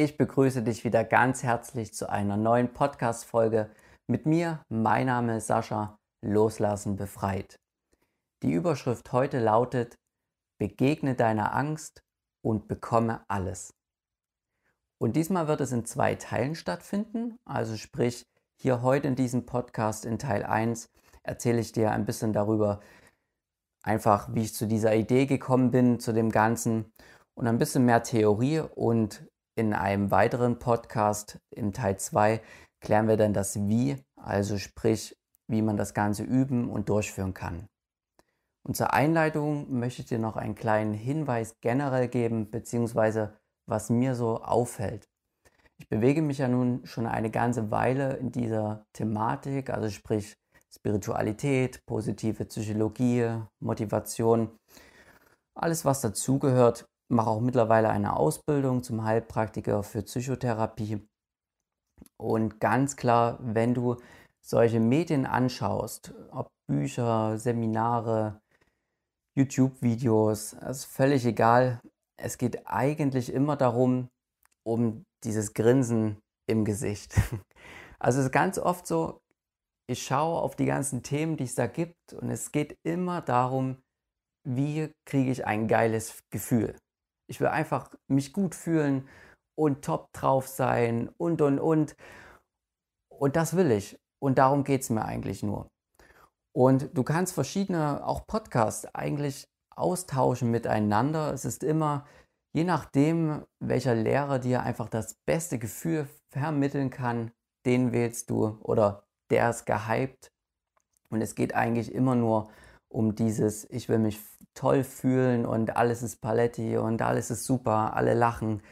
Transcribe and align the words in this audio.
Ich 0.00 0.16
begrüße 0.16 0.62
dich 0.62 0.84
wieder 0.84 1.02
ganz 1.02 1.42
herzlich 1.42 1.92
zu 1.92 2.08
einer 2.08 2.36
neuen 2.36 2.72
Podcast-Folge 2.72 3.68
mit 4.06 4.26
mir. 4.26 4.64
Mein 4.68 5.06
Name 5.06 5.38
ist 5.38 5.48
Sascha, 5.48 5.98
Loslassen 6.24 6.94
befreit. 6.94 7.58
Die 8.44 8.52
Überschrift 8.52 9.10
heute 9.10 9.40
lautet: 9.40 9.96
Begegne 10.56 11.16
deiner 11.16 11.52
Angst 11.52 12.04
und 12.44 12.68
bekomme 12.68 13.24
alles. 13.26 13.74
Und 15.00 15.16
diesmal 15.16 15.48
wird 15.48 15.62
es 15.62 15.72
in 15.72 15.84
zwei 15.84 16.14
Teilen 16.14 16.54
stattfinden. 16.54 17.36
Also 17.44 17.76
sprich, 17.76 18.22
hier 18.62 18.82
heute 18.82 19.08
in 19.08 19.16
diesem 19.16 19.46
Podcast 19.46 20.04
in 20.04 20.20
Teil 20.20 20.44
1 20.44 20.90
erzähle 21.24 21.58
ich 21.58 21.72
dir 21.72 21.90
ein 21.90 22.06
bisschen 22.06 22.32
darüber, 22.32 22.78
einfach 23.82 24.32
wie 24.32 24.42
ich 24.42 24.54
zu 24.54 24.68
dieser 24.68 24.94
Idee 24.94 25.26
gekommen 25.26 25.72
bin, 25.72 25.98
zu 25.98 26.12
dem 26.12 26.30
Ganzen 26.30 26.92
und 27.34 27.48
ein 27.48 27.58
bisschen 27.58 27.84
mehr 27.84 28.04
Theorie 28.04 28.60
und 28.60 29.26
in 29.58 29.74
einem 29.74 30.12
weiteren 30.12 30.60
Podcast 30.60 31.40
im 31.50 31.72
Teil 31.72 31.98
2 31.98 32.40
klären 32.80 33.08
wir 33.08 33.16
dann 33.16 33.34
das 33.34 33.56
Wie, 33.68 33.96
also 34.16 34.56
sprich, 34.56 35.18
wie 35.48 35.62
man 35.62 35.76
das 35.76 35.94
Ganze 35.94 36.22
üben 36.22 36.70
und 36.70 36.88
durchführen 36.88 37.34
kann. 37.34 37.66
Und 38.64 38.76
zur 38.76 38.92
Einleitung 38.92 39.66
möchte 39.76 40.02
ich 40.02 40.08
dir 40.08 40.20
noch 40.20 40.36
einen 40.36 40.54
kleinen 40.54 40.94
Hinweis 40.94 41.56
generell 41.60 42.06
geben, 42.06 42.50
beziehungsweise 42.50 43.36
was 43.66 43.90
mir 43.90 44.14
so 44.14 44.42
auffällt. 44.42 45.08
Ich 45.78 45.88
bewege 45.88 46.22
mich 46.22 46.38
ja 46.38 46.46
nun 46.46 46.86
schon 46.86 47.06
eine 47.06 47.30
ganze 47.30 47.70
Weile 47.72 48.16
in 48.16 48.30
dieser 48.30 48.86
Thematik, 48.92 49.70
also 49.70 49.90
sprich 49.90 50.36
Spiritualität, 50.72 51.84
positive 51.84 52.44
Psychologie, 52.44 53.42
Motivation, 53.60 54.56
alles 55.54 55.84
was 55.84 56.00
dazugehört 56.00 56.86
mache 57.08 57.30
auch 57.30 57.40
mittlerweile 57.40 57.88
eine 57.88 58.16
Ausbildung 58.16 58.82
zum 58.82 59.04
Heilpraktiker 59.04 59.82
für 59.82 60.02
Psychotherapie. 60.02 61.06
Und 62.16 62.60
ganz 62.60 62.96
klar, 62.96 63.38
wenn 63.40 63.74
du 63.74 63.96
solche 64.44 64.80
Medien 64.80 65.26
anschaust, 65.26 66.14
ob 66.30 66.48
Bücher, 66.68 67.38
Seminare, 67.38 68.40
YouTube-Videos, 69.36 70.54
ist 70.54 70.84
völlig 70.84 71.24
egal. 71.24 71.80
Es 72.20 72.38
geht 72.38 72.66
eigentlich 72.66 73.32
immer 73.32 73.56
darum, 73.56 74.08
um 74.66 75.04
dieses 75.24 75.54
Grinsen 75.54 76.18
im 76.48 76.64
Gesicht. 76.64 77.14
Also 78.00 78.20
es 78.20 78.26
ist 78.26 78.30
ganz 78.32 78.60
oft 78.60 78.86
so, 78.86 79.18
ich 79.90 80.04
schaue 80.04 80.40
auf 80.40 80.54
die 80.54 80.66
ganzen 80.66 81.02
Themen, 81.02 81.36
die 81.36 81.42
es 81.42 81.56
da 81.56 81.66
gibt 81.66 82.12
und 82.12 82.30
es 82.30 82.52
geht 82.52 82.76
immer 82.84 83.22
darum, 83.22 83.78
wie 84.46 84.92
kriege 85.04 85.32
ich 85.32 85.44
ein 85.46 85.66
geiles 85.66 86.20
Gefühl. 86.30 86.76
Ich 87.28 87.40
will 87.40 87.48
einfach 87.48 87.90
mich 88.08 88.32
gut 88.32 88.54
fühlen 88.54 89.08
und 89.54 89.84
top 89.84 90.12
drauf 90.12 90.48
sein 90.48 91.10
und, 91.18 91.42
und, 91.42 91.58
und. 91.58 91.96
Und 93.08 93.36
das 93.36 93.56
will 93.56 93.70
ich. 93.70 93.98
Und 94.20 94.38
darum 94.38 94.64
geht 94.64 94.82
es 94.82 94.90
mir 94.90 95.04
eigentlich 95.04 95.42
nur. 95.42 95.68
Und 96.52 96.96
du 96.96 97.02
kannst 97.02 97.34
verschiedene, 97.34 98.04
auch 98.06 98.26
Podcasts, 98.26 98.86
eigentlich 98.94 99.48
austauschen 99.76 100.50
miteinander. 100.50 101.32
Es 101.32 101.44
ist 101.44 101.62
immer, 101.62 102.06
je 102.52 102.64
nachdem, 102.64 103.44
welcher 103.60 103.94
Lehrer 103.94 104.38
dir 104.38 104.62
einfach 104.62 104.88
das 104.88 105.14
beste 105.26 105.58
Gefühl 105.58 106.08
vermitteln 106.30 106.90
kann, 106.90 107.30
den 107.66 107.92
wählst 107.92 108.30
du 108.30 108.58
oder 108.62 109.04
der 109.30 109.50
ist 109.50 109.66
gehypt. 109.66 110.32
Und 111.10 111.20
es 111.20 111.34
geht 111.34 111.54
eigentlich 111.54 111.94
immer 111.94 112.14
nur 112.14 112.50
um 112.88 113.14
dieses, 113.14 113.68
ich 113.70 113.88
will 113.88 113.98
mich 113.98 114.20
toll 114.54 114.82
fühlen 114.84 115.46
und 115.46 115.76
alles 115.76 116.02
ist 116.02 116.20
Paletti 116.20 116.76
und 116.78 117.02
alles 117.02 117.30
ist 117.30 117.44
super, 117.44 117.94
alle 117.94 118.14
lachen 118.14 118.62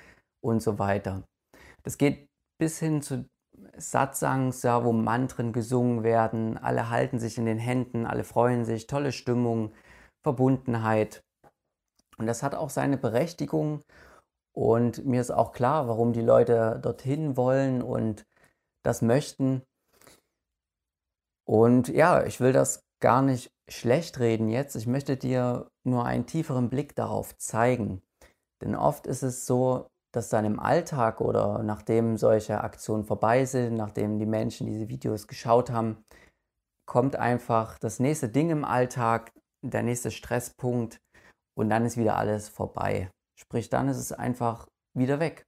und 0.43 0.63
so 0.63 0.79
weiter. 0.79 1.23
Das 1.83 1.99
geht 1.99 2.29
bis 2.59 2.79
hin 2.79 3.03
zu 3.03 3.29
Satsangs, 3.77 4.63
ja, 4.63 4.85
wo 4.85 4.93
Mantren 4.93 5.53
gesungen 5.53 6.03
werden, 6.03 6.59
alle 6.59 6.91
halten 6.91 7.19
sich 7.19 7.39
in 7.39 7.47
den 7.47 7.59
Händen, 7.59 8.07
alle 8.07 8.25
freuen 8.25 8.65
sich, 8.65 8.87
tolle 8.87 9.13
Stimmung, 9.13 9.73
Verbundenheit. 10.23 11.23
Und 12.19 12.27
das 12.27 12.43
hat 12.43 12.55
auch 12.55 12.71
seine 12.71 12.97
Berechtigung 12.97 13.83
und 14.57 15.05
mir 15.05 15.21
ist 15.21 15.31
auch 15.31 15.53
klar, 15.53 15.87
warum 15.87 16.13
die 16.13 16.23
Leute 16.23 16.81
dorthin 16.83 17.37
wollen 17.37 17.83
und 17.83 18.27
das 18.83 19.03
möchten. 19.03 19.63
Und 21.47 21.89
ja, 21.89 22.25
ich 22.25 22.41
will 22.41 22.53
das 22.53 22.86
gar 23.07 23.23
nicht 23.23 23.53
schlecht 23.69 24.19
reden 24.19 24.49
jetzt. 24.49 24.75
Ich 24.75 24.89
möchte 24.89 25.17
dir 25.17 25.71
nur 25.85 26.07
einen 26.07 26.27
tieferen 26.27 26.69
Blick 26.69 26.97
darauf 26.97 27.39
zeigen. 27.39 28.03
Denn 28.61 28.75
oft 28.75 29.07
ist 29.07 29.23
es 29.23 29.47
so, 29.47 29.87
dass 30.13 30.29
dann 30.29 30.45
im 30.45 30.59
Alltag 30.59 31.21
oder 31.21 31.63
nachdem 31.63 32.17
solche 32.17 32.63
Aktionen 32.63 33.05
vorbei 33.05 33.45
sind, 33.45 33.77
nachdem 33.77 34.19
die 34.19 34.27
Menschen 34.27 34.67
diese 34.67 34.89
Videos 34.89 35.29
geschaut 35.29 35.71
haben, 35.71 36.05
kommt 36.85 37.15
einfach 37.15 37.79
das 37.79 38.01
nächste 38.01 38.29
Ding 38.29 38.51
im 38.51 38.65
Alltag, 38.65 39.31
der 39.63 39.85
nächste 39.85 40.11
Stresspunkt 40.11 40.99
und 41.57 41.71
dann 41.71 41.87
ist 41.87 41.97
wieder 41.97 42.17
alles 42.17 42.49
vorbei. 42.49 43.09
Sprich, 43.39 43.71
dann 43.71 43.89
ist 43.89 43.99
es 43.99 44.11
einfach 44.11 44.67
wieder 44.95 45.21
weg. 45.21 45.45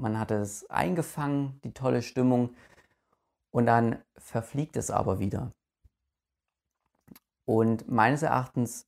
Man 0.00 0.18
hat 0.18 0.30
es 0.30 0.64
eingefangen, 0.70 1.60
die 1.62 1.74
tolle 1.74 2.00
Stimmung, 2.00 2.54
und 3.54 3.66
dann 3.66 4.02
verfliegt 4.16 4.78
es 4.78 4.90
aber 4.90 5.18
wieder. 5.18 5.52
Und 7.52 7.86
meines 7.86 8.22
Erachtens 8.22 8.86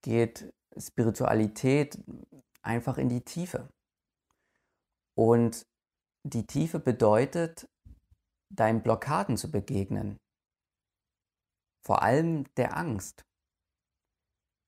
geht 0.00 0.50
Spiritualität 0.78 2.02
einfach 2.62 2.96
in 2.96 3.10
die 3.10 3.20
Tiefe. 3.20 3.68
Und 5.14 5.66
die 6.24 6.46
Tiefe 6.46 6.78
bedeutet, 6.78 7.68
deinen 8.48 8.82
Blockaden 8.82 9.36
zu 9.36 9.50
begegnen. 9.50 10.16
Vor 11.84 12.00
allem 12.00 12.46
der 12.54 12.78
Angst. 12.78 13.26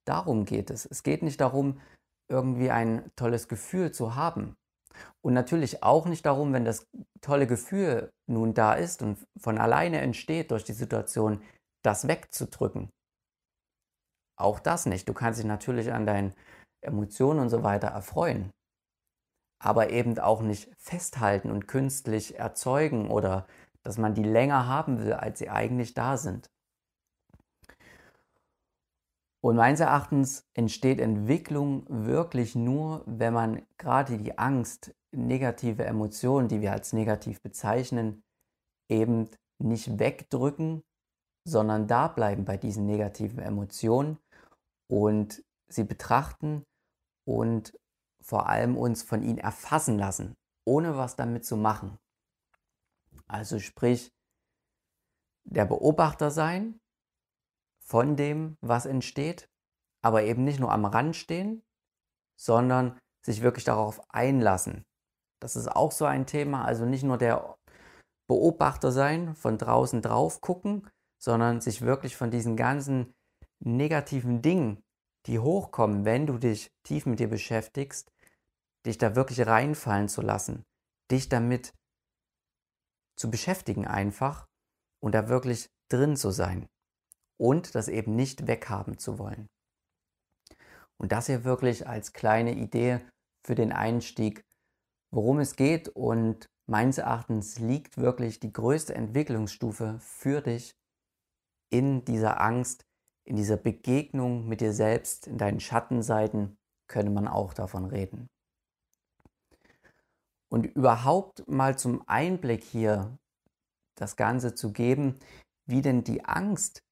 Darum 0.07 0.45
geht 0.45 0.69
es. 0.69 0.85
Es 0.85 1.03
geht 1.03 1.23
nicht 1.23 1.41
darum, 1.41 1.81
irgendwie 2.29 2.71
ein 2.71 3.11
tolles 3.17 3.49
Gefühl 3.49 3.91
zu 3.91 4.17
haben. 4.17 4.55
Und 5.23 5.33
natürlich 5.33 5.83
auch 5.83 6.05
nicht 6.05 6.27
darum, 6.27 6.53
wenn 6.53 6.67
das 6.67 6.85
tolle 7.23 7.47
Gefühl 7.47 8.13
nun 8.27 8.53
da 8.53 8.75
ist 8.75 9.01
und 9.01 9.17
von 9.39 9.57
alleine 9.57 10.03
entsteht 10.03 10.51
durch 10.51 10.65
die 10.65 10.75
Situation, 10.75 11.43
das 11.83 12.07
wegzudrücken. 12.07 12.91
Auch 14.41 14.59
das 14.59 14.87
nicht. 14.87 15.09
Du 15.09 15.13
kannst 15.13 15.39
dich 15.39 15.47
natürlich 15.47 15.93
an 15.93 16.07
deinen 16.07 16.35
Emotionen 16.83 17.41
und 17.41 17.51
so 17.51 17.63
weiter 17.63 17.89
erfreuen, 17.89 18.51
aber 19.63 19.91
eben 19.91 20.19
auch 20.19 20.41
nicht 20.41 20.71
festhalten 20.79 21.51
und 21.51 21.69
künstlich 21.69 22.39
erzeugen 22.39 23.11
oder 23.11 23.47
dass 23.83 23.99
man 23.99 24.15
die 24.15 24.23
länger 24.23 24.67
haben 24.67 25.03
will, 25.03 25.13
als 25.13 25.39
sie 25.39 25.51
eigentlich 25.51 25.95
da 25.95 26.17
sind. 26.17 26.51
Und 29.43 29.57
meines 29.57 29.81
Erachtens 29.81 30.47
entsteht 30.55 31.01
Entwicklung 31.01 31.85
wirklich 31.89 32.55
nur, 32.55 33.03
wenn 33.07 33.33
man 33.33 33.63
gerade 33.79 34.19
die 34.19 34.39
Angst, 34.39 34.95
negative 35.13 35.85
Emotionen, 35.85 36.49
die 36.49 36.61
wir 36.61 36.73
als 36.73 36.93
negativ 36.93 37.41
bezeichnen, 37.41 38.23
eben 38.91 39.29
nicht 39.59 39.99
wegdrücken, 39.99 40.83
sondern 41.49 41.87
da 41.87 42.09
bleiben 42.09 42.45
bei 42.45 42.59
diesen 42.59 42.87
negativen 42.87 43.39
Emotionen 43.41 44.19
und 44.91 45.45
sie 45.69 45.85
betrachten 45.85 46.65
und 47.25 47.79
vor 48.21 48.49
allem 48.49 48.77
uns 48.77 49.03
von 49.03 49.23
ihnen 49.23 49.39
erfassen 49.39 49.99
lassen, 49.99 50.35
ohne 50.67 50.97
was 50.97 51.17
damit 51.17 51.45
zu 51.45 51.57
machen. 51.57 51.97
Also 53.29 53.61
sprich, 53.61 54.11
der 55.45 55.65
Beobachter 55.65 56.31
sein 56.31 56.81
von 57.79 58.17
dem, 58.17 58.57
was 58.61 58.85
entsteht, 58.85 59.49
aber 60.03 60.25
eben 60.25 60.45
nicht 60.45 60.59
nur 60.59 60.73
am 60.73 60.85
Rand 60.85 61.15
stehen, 61.15 61.63
sondern 62.37 62.99
sich 63.25 63.43
wirklich 63.43 63.65
darauf 63.65 64.01
einlassen. 64.11 64.85
Das 65.41 65.55
ist 65.55 65.69
auch 65.69 65.93
so 65.93 66.05
ein 66.05 66.27
Thema, 66.27 66.65
also 66.65 66.85
nicht 66.85 67.05
nur 67.05 67.17
der 67.17 67.57
Beobachter 68.29 68.91
sein, 68.91 69.35
von 69.35 69.57
draußen 69.57 70.03
drauf 70.03 70.41
gucken, 70.41 70.89
sondern 71.23 71.61
sich 71.61 71.83
wirklich 71.83 72.17
von 72.17 72.31
diesen 72.31 72.57
ganzen 72.57 73.15
negativen 73.61 74.43
Dingen, 74.43 74.83
die 75.27 75.39
hochkommen, 75.39 76.05
wenn 76.05 76.27
du 76.27 76.39
dich 76.39 76.71
tief 76.83 77.07
mit 77.07 77.21
dir 77.21 77.29
beschäftigst, 77.29 78.11
dich 78.87 78.99
da 78.99 79.15
wirklich 79.15 79.47
reinfallen 79.47 80.09
zu 80.09 80.23
lassen, 80.23 80.65
dich 81.11 81.29
damit 81.29 81.73
zu 83.17 83.31
beschäftigen 83.31 83.87
einfach 83.87 84.47
und 85.03 85.15
da 85.15 85.29
wirklich 85.29 85.69
drin 85.89 86.17
zu 86.17 86.31
sein 86.31 86.67
und 87.39 87.75
das 87.75 87.89
eben 87.89 88.17
nicht 88.17 88.47
weghaben 88.47 88.99
zu 88.99 89.19
wollen. 89.19 89.49
Und 90.97 91.13
das 91.13 91.27
hier 91.27 91.45
wirklich 91.45 91.87
als 91.87 92.13
kleine 92.13 92.55
Idee 92.55 93.01
für 93.47 93.55
den 93.55 93.73
Einstieg, 93.73 94.45
worum 95.11 95.39
es 95.39 95.57
geht 95.57 95.89
und 95.89 96.47
meines 96.67 96.99
Erachtens 96.99 97.59
liegt 97.59 97.97
wirklich 97.97 98.39
die 98.41 98.53
größte 98.53 98.95
Entwicklungsstufe 98.95 99.99
für 100.01 100.41
dich 100.41 100.75
in 101.71 102.05
dieser 102.05 102.41
Angst, 102.41 102.85
in 103.31 103.37
dieser 103.37 103.57
Begegnung 103.57 104.49
mit 104.49 104.61
dir 104.61 104.73
selbst, 104.73 105.29
in 105.29 105.39
deinen 105.39 105.61
Schattenseiten, 105.61 106.59
könnte 106.89 107.13
man 107.13 107.29
auch 107.29 107.55
davon 107.55 107.85
reden. 107.85 108.29
Und 110.53 110.67
überhaupt 110.67 111.47
mal 111.47 111.79
zum 111.79 112.03
Einblick 112.09 112.65
hier 112.65 113.17
das 113.95 114.17
Ganze 114.17 114.57
zu 114.57 114.73
geben, 114.73 115.15
wie 115.65 115.81
denn 115.81 116.03
die 116.03 116.25
Angst 116.25 116.83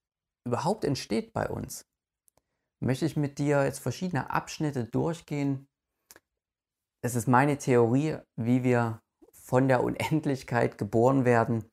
überhaupt 0.46 0.84
entsteht 0.84 1.32
bei 1.32 1.48
uns, 1.48 1.88
möchte 2.78 3.04
ich 3.04 3.16
mit 3.16 3.40
dir 3.40 3.64
jetzt 3.64 3.80
verschiedene 3.80 4.30
Abschnitte 4.30 4.84
durchgehen. 4.84 5.66
Es 7.02 7.16
ist 7.16 7.26
meine 7.26 7.58
Theorie, 7.58 8.18
wie 8.36 8.62
wir 8.62 9.02
von 9.32 9.66
der 9.66 9.82
Unendlichkeit 9.82 10.78
geboren 10.78 11.24
werden 11.24 11.68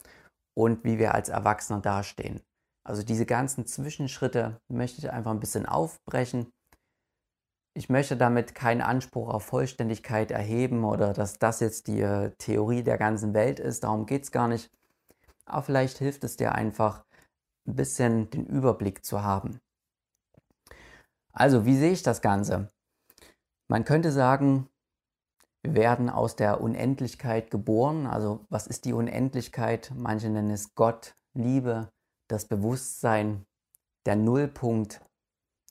und 0.57 0.83
wie 0.83 0.97
wir 0.97 1.13
als 1.13 1.29
Erwachsener 1.29 1.81
dastehen. 1.81 2.41
Also 2.85 3.03
diese 3.03 3.25
ganzen 3.25 3.65
Zwischenschritte 3.65 4.61
möchte 4.67 4.99
ich 4.99 5.11
einfach 5.11 5.31
ein 5.31 5.39
bisschen 5.39 5.65
aufbrechen. 5.65 6.53
Ich 7.73 7.89
möchte 7.89 8.15
damit 8.15 8.55
keinen 8.55 8.81
Anspruch 8.81 9.27
auf 9.27 9.43
Vollständigkeit 9.43 10.31
erheben 10.31 10.85
oder 10.85 11.11
dass 11.11 11.39
das 11.39 11.59
jetzt 11.59 11.87
die 11.87 11.99
äh, 12.01 12.31
Theorie 12.37 12.83
der 12.83 12.97
ganzen 12.97 13.33
Welt 13.33 13.59
ist. 13.59 13.83
Darum 13.83 14.05
geht 14.05 14.23
es 14.23 14.31
gar 14.31 14.47
nicht. 14.47 14.71
Aber 15.45 15.63
vielleicht 15.63 15.97
hilft 15.97 16.23
es 16.23 16.37
dir 16.37 16.53
einfach, 16.53 17.03
ein 17.67 17.75
bisschen 17.75 18.29
den 18.29 18.45
Überblick 18.45 19.03
zu 19.03 19.23
haben. 19.23 19.59
Also, 21.33 21.65
wie 21.65 21.75
sehe 21.75 21.91
ich 21.91 22.03
das 22.03 22.21
Ganze? 22.21 22.69
Man 23.67 23.83
könnte 23.83 24.11
sagen, 24.11 24.69
wir 25.63 25.73
werden 25.73 26.11
aus 26.11 26.35
der 26.35 26.61
Unendlichkeit 26.61 27.49
geboren. 27.49 28.05
Also 28.05 28.45
was 28.49 28.67
ist 28.67 28.85
die 28.85 28.93
Unendlichkeit? 28.93 29.91
Manche 29.95 30.29
nennen 30.29 30.51
es 30.51 30.75
Gott, 30.75 31.15
Liebe, 31.33 31.89
das 32.29 32.47
Bewusstsein, 32.47 33.45
der 34.05 34.15
Nullpunkt, 34.15 35.01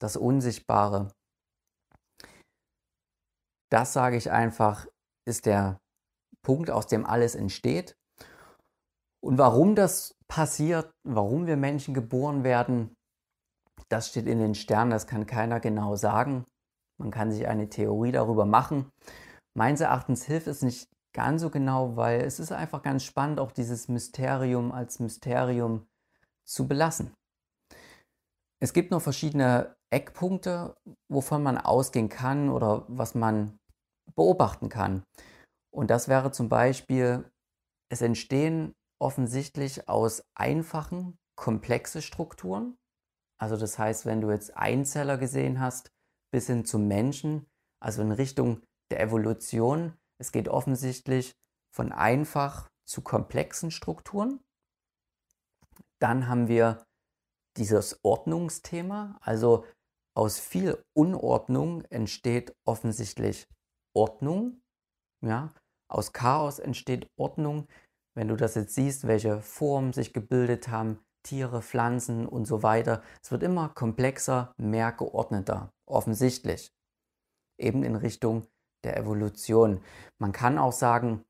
das 0.01 0.17
Unsichtbare. 0.17 1.13
Das 3.71 3.93
sage 3.93 4.17
ich 4.17 4.31
einfach, 4.31 4.87
ist 5.27 5.47
der 5.47 5.79
Punkt, 6.43 6.71
aus 6.71 6.87
dem 6.87 7.07
alles 7.07 7.35
entsteht. 7.35 7.97
Und 9.25 9.39
warum 9.39 9.75
das 9.75 10.15
passiert, 10.29 10.91
warum 11.03 11.47
wir 11.47 11.57
Menschen 11.57 11.95
geboren 11.95 12.45
werden, 12.45 12.95
das 13.89 14.09
steht 14.09 14.27
in 14.27 14.39
den 14.39 14.55
Sternen, 14.55 14.91
das 14.91 15.07
kann 15.07 15.27
keiner 15.27 15.61
genau 15.61 15.97
sagen. 15.97 16.45
Man 17.01 17.11
kann 17.11 17.33
sich 17.33 17.47
eine 17.47 17.69
Theorie 17.69 18.13
darüber 18.13 18.45
machen. 18.45 18.91
Meines 19.57 19.81
Erachtens 19.81 20.25
hilft 20.25 20.47
es 20.47 20.63
nicht 20.63 20.89
ganz 21.15 21.43
so 21.43 21.51
genau, 21.51 21.97
weil 21.97 22.21
es 22.21 22.39
ist 22.39 22.53
einfach 22.53 22.83
ganz 22.83 23.05
spannend, 23.05 23.41
auch 23.41 23.53
dieses 23.53 23.89
Mysterium 23.89 24.73
als 24.73 24.99
Mysterium 24.99 25.87
zu 26.45 26.69
belassen. 26.69 27.15
Es 28.63 28.73
gibt 28.73 28.91
noch 28.91 29.03
verschiedene 29.03 29.77
Eckpunkte, 29.91 30.77
wovon 31.09 31.43
man 31.43 31.59
ausgehen 31.59 32.09
kann 32.09 32.49
oder 32.49 32.85
was 32.89 33.15
man 33.15 33.59
beobachten 34.15 34.69
kann. 34.69 35.05
Und 35.73 35.91
das 35.91 36.09
wäre 36.09 36.31
zum 36.33 36.49
Beispiel, 36.49 37.31
es 37.91 38.01
entstehen 38.01 38.75
offensichtlich 39.01 39.89
aus 39.89 40.23
einfachen, 40.35 41.19
komplexe 41.37 42.01
Strukturen. 42.01 42.77
Also 43.39 43.57
das 43.57 43.79
heißt, 43.79 44.07
wenn 44.07 44.21
du 44.21 44.31
jetzt 44.31 44.57
Einzeller 44.57 45.19
gesehen 45.19 45.61
hast, 45.61 45.91
bis 46.33 46.47
hin 46.47 46.65
zum 46.65 46.89
Menschen, 46.89 47.47
also 47.81 48.03
in 48.03 48.13
Richtung 48.13 48.63
der 48.91 49.01
Evolution. 49.01 49.97
Es 50.19 50.33
geht 50.33 50.49
offensichtlich 50.49 51.33
von 51.75 51.93
einfach 51.93 52.69
zu 52.87 53.03
komplexen 53.03 53.71
Strukturen. 53.71 54.41
Dann 56.01 56.29
haben 56.29 56.49
wir 56.49 56.85
dieses 57.57 57.99
Ordnungsthema. 58.03 59.19
Also 59.21 59.65
aus 60.17 60.39
viel 60.39 60.83
Unordnung 60.97 61.83
entsteht 61.91 62.55
offensichtlich 62.65 63.49
Ordnung. 63.95 64.61
Ja? 65.25 65.53
Aus 65.89 66.13
Chaos 66.13 66.59
entsteht 66.59 67.09
Ordnung. 67.17 67.67
Wenn 68.17 68.29
du 68.29 68.37
das 68.37 68.55
jetzt 68.55 68.75
siehst, 68.75 69.07
welche 69.07 69.41
Formen 69.41 69.93
sich 69.93 70.13
gebildet 70.13 70.69
haben, 70.69 71.01
Tiere, 71.25 71.63
Pflanzen 71.63 72.27
und 72.27 72.45
so 72.45 72.63
weiter, 72.63 73.03
es 73.23 73.31
wird 73.31 73.43
immer 73.43 73.71
komplexer, 73.71 74.53
mehr 74.57 74.93
geordneter, 74.93 75.73
offensichtlich. 75.87 76.73
Eben 77.59 77.83
in 77.83 77.97
Richtung 77.97 78.47
der 78.85 78.97
Evolution. 78.97 79.81
Man 80.21 80.33
kann 80.33 80.59
auch 80.59 80.73
sagen, 80.73 81.25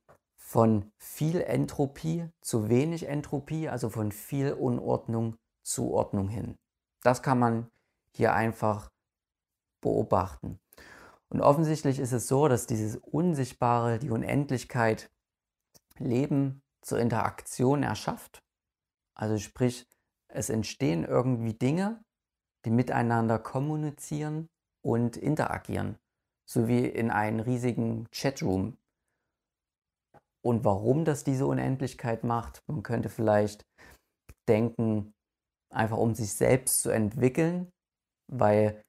von 0.45 0.93
viel 0.99 1.41
Entropie 1.41 2.29
zu 2.43 2.69
wenig 2.69 3.09
Entropie, 3.09 3.71
also 3.71 3.89
von 3.89 4.13
viel 4.13 4.53
Unordnung 4.53 5.39
zu 5.63 5.91
Ordnung 5.91 6.29
hin. 6.29 6.59
Das 7.03 7.23
kann 7.23 7.39
man 7.39 7.71
hier 8.13 8.35
einfach 8.35 8.91
beobachten. 9.81 10.61
Und 11.31 11.41
offensichtlich 11.41 11.99
ist 11.99 12.13
es 12.13 12.29
so, 12.29 12.47
dass 12.47 12.67
dieses 12.67 12.97
Unsichtbare, 12.97 13.99
die 13.99 14.11
Unendlichkeit, 14.11 15.11
Leben 15.99 16.63
zur 16.83 16.99
Interaktion 16.99 17.83
erschafft. 17.83 18.43
Also 19.15 19.39
sprich, 19.39 19.89
es 20.29 20.51
entstehen 20.51 21.05
irgendwie 21.05 21.55
Dinge, 21.55 22.05
die 22.67 22.71
miteinander 22.71 23.39
kommunizieren 23.39 24.51
und 24.83 25.17
interagieren 25.17 25.99
sowie 26.45 26.85
in 26.85 27.11
einen 27.11 27.41
riesigen 27.41 28.07
Chatroom. 28.13 28.77
Und 30.45 30.65
warum 30.65 31.05
das 31.05 31.25
diese 31.25 31.47
Unendlichkeit 31.47 32.23
macht, 32.23 32.63
man 32.67 32.83
könnte 32.83 33.09
vielleicht 33.09 33.65
denken, 34.49 35.15
einfach 35.73 35.97
um 35.97 36.15
sich 36.15 36.35
selbst 36.35 36.83
zu 36.83 36.91
entwickeln, 36.91 37.71
weil 38.31 38.83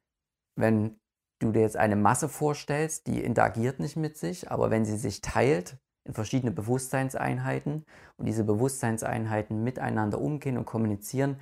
wenn 0.60 0.98
du 1.42 1.52
dir 1.52 1.62
jetzt 1.62 1.78
eine 1.78 1.96
Masse 1.96 2.30
vorstellst, 2.30 3.07
die 3.07 3.24
interagiert 3.24 3.80
nicht 3.80 3.96
mit 3.96 4.18
sich, 4.18 4.52
aber 4.52 4.69
wenn 4.69 4.86
sie 4.86 4.98
sich 4.98 5.22
teilt 5.22 5.78
in 6.07 6.13
verschiedene 6.13 6.52
Bewusstseinseinheiten 6.52 7.86
und 8.18 8.25
diese 8.25 8.44
Bewusstseinseinheiten 8.44 9.63
miteinander 9.63 10.19
umgehen 10.19 10.57
und 10.57 10.66
kommunizieren, 10.66 11.40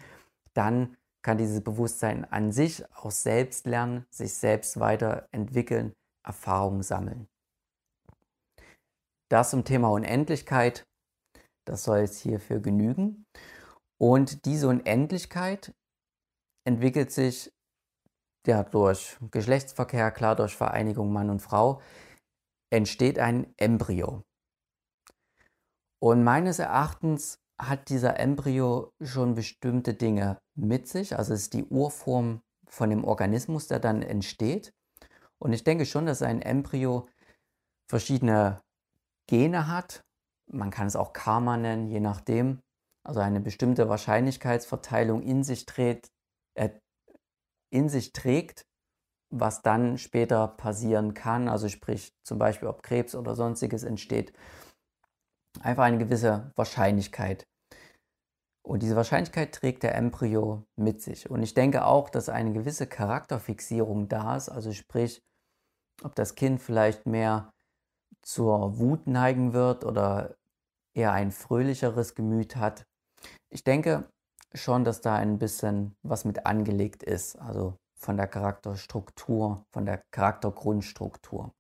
dann 0.54 0.96
kann 1.24 1.38
dieses 1.38 1.64
Bewusstsein 1.64 2.26
an 2.26 2.52
sich 2.52 2.84
auch 2.96 3.12
selbst 3.12 3.66
lernen, 3.66 4.06
sich 4.12 4.34
selbst 4.34 4.80
weiterentwickeln 4.80 5.94
Erfahrung 6.26 6.84
sammeln. 6.84 7.28
Das 9.34 9.50
zum 9.50 9.64
Thema 9.64 9.90
Unendlichkeit, 9.90 10.86
das 11.66 11.86
soll 11.86 12.02
jetzt 12.02 12.20
hierfür 12.20 12.60
genügen. 12.60 13.26
Und 14.00 14.46
diese 14.46 14.68
Unendlichkeit 14.68 15.74
entwickelt 16.68 17.12
sich 17.12 17.52
ja, 18.46 18.62
durch 18.62 19.18
Geschlechtsverkehr, 19.32 20.12
klar 20.12 20.36
durch 20.36 20.56
Vereinigung 20.56 21.12
Mann 21.12 21.32
und 21.32 21.40
Frau, 21.40 21.82
entsteht 22.72 23.18
ein 23.18 23.52
Embryo. 23.58 24.22
Und 26.00 26.24
meines 26.24 26.60
Erachtens 26.60 27.40
hat 27.60 27.90
dieser 27.90 28.20
Embryo 28.20 28.92
schon 29.02 29.34
bestimmte 29.34 29.96
Dinge 29.96 30.38
mit 30.56 30.88
sich, 30.88 31.18
also 31.18 31.34
es 31.34 31.44
ist 31.44 31.56
die 31.56 31.66
Urform 31.66 32.44
von 32.68 32.92
dem 32.92 33.04
Organismus, 33.04 33.68
der 33.68 33.80
dann 33.80 34.04
entsteht. 34.04 34.76
Und 35.40 35.54
ich 35.54 35.64
denke 35.64 35.88
schon, 35.88 36.06
dass 36.06 36.22
ein 36.22 36.40
Embryo 36.40 37.08
verschiedene 37.90 38.63
Gene 39.28 39.68
hat. 39.68 40.02
Man 40.52 40.72
kann 40.72 40.88
es 40.88 40.96
auch 40.96 41.14
Karma 41.14 41.58
nennen, 41.58 41.88
je 41.88 42.00
nachdem. 42.00 42.60
Also 43.06 43.20
eine 43.20 43.40
bestimmte 43.40 43.90
Wahrscheinlichkeitsverteilung 43.90 45.22
in 45.22 45.44
sich, 45.44 45.66
trägt, 45.66 46.08
äh, 46.58 46.70
in 47.72 47.90
sich 47.90 48.14
trägt, 48.14 48.66
was 49.30 49.62
dann 49.62 49.98
später 49.98 50.48
passieren 50.48 51.14
kann. 51.14 51.50
Also 51.50 51.68
sprich 51.68 52.14
zum 52.24 52.38
Beispiel, 52.38 52.68
ob 52.68 52.84
Krebs 52.84 53.16
oder 53.16 53.36
sonstiges 53.36 53.84
entsteht. 53.84 54.34
Einfach 55.62 55.84
eine 55.84 55.98
gewisse 55.98 56.52
Wahrscheinlichkeit. 56.56 57.46
Und 58.66 58.82
diese 58.82 58.96
Wahrscheinlichkeit 58.96 59.54
trägt 59.54 59.84
der 59.84 59.96
Embryo 59.96 60.64
mit 60.78 61.02
sich. 61.02 61.30
Und 61.30 61.44
ich 61.44 61.54
denke 61.54 61.86
auch, 61.86 62.10
dass 62.10 62.30
eine 62.30 62.54
gewisse 62.54 62.88
Charakterfixierung 62.88 64.08
da 64.08 64.38
ist. 64.38 64.48
Also 64.48 64.72
sprich, 64.72 65.22
ob 66.02 66.16
das 66.16 66.36
Kind 66.36 66.62
vielleicht 66.62 67.06
mehr 67.06 67.53
zur 68.24 68.78
Wut 68.80 69.08
neigen 69.08 69.54
wird 69.54 69.84
oder 69.84 70.36
eher 70.96 71.12
ein 71.12 71.32
fröhlicheres 71.32 72.16
Gemüt 72.16 72.56
hat. 72.56 72.86
Ich 73.50 73.64
denke 73.64 74.10
schon, 74.54 74.84
dass 74.84 75.02
da 75.02 75.16
ein 75.16 75.40
bisschen 75.40 75.96
was 76.04 76.26
mit 76.26 76.46
angelegt 76.46 77.04
ist, 77.04 77.36
also 77.38 77.78
von 77.96 78.18
der 78.18 78.28
Charakterstruktur, 78.28 79.66
von 79.72 79.86
der 79.86 80.04
Charaktergrundstruktur. 80.12 81.54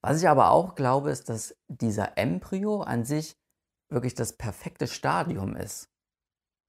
Was 0.00 0.20
ich 0.20 0.28
aber 0.28 0.50
auch 0.50 0.74
glaube, 0.74 1.10
ist, 1.10 1.28
dass 1.28 1.54
dieser 1.68 2.16
Embryo 2.16 2.82
an 2.82 3.04
sich 3.04 3.36
wirklich 3.90 4.14
das 4.14 4.36
perfekte 4.36 4.86
Stadium 4.86 5.56
ist 5.56 5.88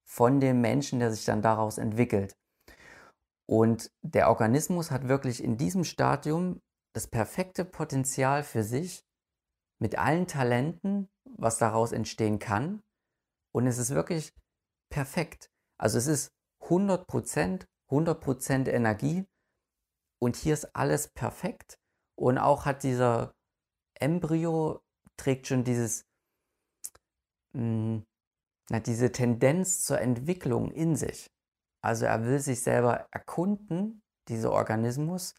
von 0.08 0.40
dem 0.40 0.62
Menschen, 0.62 1.00
der 1.00 1.12
sich 1.12 1.26
dann 1.26 1.42
daraus 1.42 1.78
entwickelt. 1.78 2.36
Und 3.48 3.92
der 4.02 4.30
Organismus 4.30 4.90
hat 4.90 5.08
wirklich 5.08 5.44
in 5.44 5.58
diesem 5.58 5.84
Stadium 5.84 6.62
das 6.94 7.08
perfekte 7.08 7.66
Potenzial 7.66 8.44
für 8.44 8.64
sich 8.64 9.06
mit 9.80 9.98
allen 9.98 10.28
Talenten, 10.28 11.10
was 11.24 11.58
daraus 11.58 11.92
entstehen 11.92 12.40
kann. 12.40 12.82
Und 13.54 13.68
es 13.68 13.78
ist 13.78 13.92
wirklich 13.92 14.34
perfekt. 14.90 15.50
Also 15.78 15.98
es 15.98 16.08
ist 16.08 16.32
100%, 16.62 17.66
100% 17.90 18.70
Energie 18.70 19.26
und 20.20 20.36
hier 20.36 20.54
ist 20.54 20.76
alles 20.76 21.08
perfekt. 21.08 21.80
Und 22.16 22.38
auch 22.38 22.66
hat 22.66 22.84
dieser 22.84 23.34
Embryo 23.96 24.82
trägt 25.18 25.48
schon 25.48 25.64
dieses, 25.64 26.06
mh, 27.54 28.04
na, 28.70 28.80
diese 28.80 29.12
Tendenz 29.12 29.84
zur 29.84 30.00
Entwicklung 30.00 30.72
in 30.72 30.96
sich. 30.96 31.32
Also 31.82 32.06
er 32.06 32.26
will 32.26 32.40
sich 32.40 32.62
selber 32.62 33.08
erkunden, 33.12 34.02
dieser 34.28 34.52
Organismus, 34.52 35.34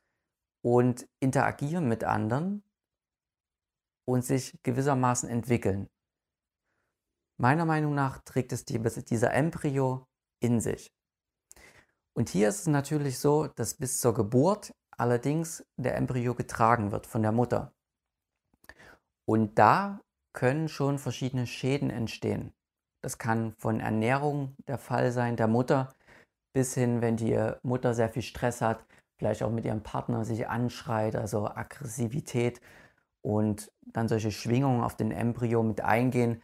und 0.62 1.08
interagieren 1.20 1.88
mit 1.88 2.04
anderen 2.04 2.62
und 4.06 4.24
sich 4.24 4.58
gewissermaßen 4.62 5.28
entwickeln. 5.28 5.88
Meiner 7.38 7.64
Meinung 7.64 7.94
nach 7.94 8.18
trägt 8.18 8.52
es 8.52 8.64
die, 8.64 8.78
dieser 8.78 9.32
Embryo 9.32 10.06
in 10.40 10.60
sich. 10.60 10.92
Und 12.14 12.28
hier 12.28 12.48
ist 12.48 12.60
es 12.60 12.66
natürlich 12.66 13.18
so, 13.18 13.46
dass 13.46 13.74
bis 13.74 13.98
zur 14.00 14.12
Geburt 14.12 14.74
allerdings 14.90 15.64
der 15.76 15.96
Embryo 15.96 16.34
getragen 16.34 16.92
wird 16.92 17.06
von 17.06 17.22
der 17.22 17.32
Mutter. 17.32 17.72
Und 19.26 19.58
da 19.58 20.00
können 20.34 20.68
schon 20.68 20.98
verschiedene 20.98 21.46
Schäden 21.46 21.88
entstehen. 21.88 22.52
Das 23.02 23.16
kann 23.16 23.52
von 23.52 23.80
Ernährung 23.80 24.54
der 24.66 24.76
Fall 24.76 25.12
sein, 25.12 25.36
der 25.36 25.48
Mutter, 25.48 25.94
bis 26.52 26.74
hin, 26.74 27.00
wenn 27.00 27.16
die 27.16 27.54
Mutter 27.62 27.94
sehr 27.94 28.10
viel 28.10 28.22
Stress 28.22 28.60
hat, 28.60 28.84
vielleicht 29.20 29.42
auch 29.42 29.50
mit 29.50 29.66
ihrem 29.66 29.82
Partner 29.82 30.24
sich 30.24 30.48
anschreit, 30.48 31.14
also 31.14 31.46
Aggressivität 31.46 32.58
und 33.20 33.70
dann 33.82 34.08
solche 34.08 34.30
Schwingungen 34.30 34.82
auf 34.82 34.96
den 34.96 35.10
Embryo 35.10 35.62
mit 35.62 35.82
eingehen. 35.82 36.42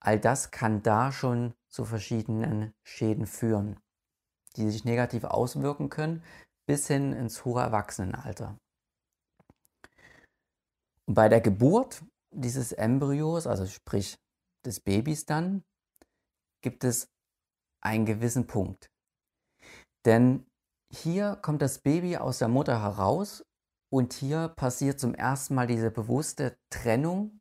All 0.00 0.18
das 0.18 0.50
kann 0.50 0.82
da 0.82 1.12
schon 1.12 1.52
zu 1.68 1.84
verschiedenen 1.84 2.72
Schäden 2.82 3.26
führen, 3.26 3.78
die 4.56 4.70
sich 4.70 4.86
negativ 4.86 5.24
auswirken 5.24 5.90
können 5.90 6.22
bis 6.66 6.86
hin 6.86 7.12
ins 7.12 7.44
hohe 7.44 7.60
Erwachsenenalter. 7.60 8.56
Und 11.04 11.14
bei 11.14 11.28
der 11.28 11.42
Geburt 11.42 12.02
dieses 12.30 12.72
Embryos, 12.72 13.46
also 13.46 13.66
sprich 13.66 14.18
des 14.64 14.80
Babys 14.80 15.26
dann, 15.26 15.62
gibt 16.62 16.84
es 16.84 17.10
einen 17.82 18.06
gewissen 18.06 18.46
Punkt. 18.46 18.90
Denn 20.06 20.47
hier 20.90 21.36
kommt 21.42 21.62
das 21.62 21.78
Baby 21.78 22.16
aus 22.16 22.38
der 22.38 22.48
Mutter 22.48 22.82
heraus 22.82 23.44
und 23.90 24.12
hier 24.12 24.48
passiert 24.48 25.00
zum 25.00 25.14
ersten 25.14 25.54
Mal 25.54 25.66
diese 25.66 25.90
bewusste 25.90 26.56
Trennung 26.70 27.40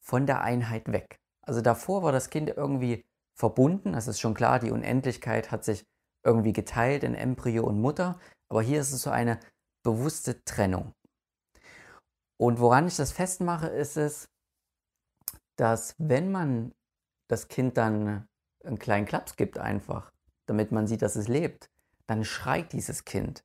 von 0.00 0.26
der 0.26 0.42
Einheit 0.42 0.90
weg. 0.92 1.18
Also 1.42 1.60
davor 1.60 2.02
war 2.02 2.12
das 2.12 2.30
Kind 2.30 2.50
irgendwie 2.50 3.04
verbunden, 3.36 3.92
das 3.92 4.08
ist 4.08 4.20
schon 4.20 4.34
klar, 4.34 4.58
die 4.58 4.70
Unendlichkeit 4.70 5.50
hat 5.50 5.64
sich 5.64 5.84
irgendwie 6.24 6.52
geteilt 6.52 7.04
in 7.04 7.14
Embryo 7.14 7.64
und 7.66 7.80
Mutter, 7.80 8.18
aber 8.48 8.62
hier 8.62 8.80
ist 8.80 8.92
es 8.92 9.02
so 9.02 9.10
eine 9.10 9.38
bewusste 9.82 10.42
Trennung. 10.44 10.94
Und 12.36 12.60
woran 12.60 12.86
ich 12.86 12.96
das 12.96 13.12
festmache, 13.12 13.68
ist 13.68 13.96
es, 13.96 14.28
dass 15.56 15.94
wenn 15.98 16.32
man 16.32 16.72
das 17.28 17.48
Kind 17.48 17.76
dann 17.76 18.26
einen 18.64 18.78
kleinen 18.78 19.06
Klaps 19.06 19.36
gibt 19.36 19.58
einfach, 19.58 20.12
damit 20.46 20.72
man 20.72 20.86
sieht, 20.86 21.02
dass 21.02 21.16
es 21.16 21.28
lebt, 21.28 21.70
dann 22.08 22.24
schreit 22.24 22.72
dieses 22.72 23.04
Kind. 23.04 23.44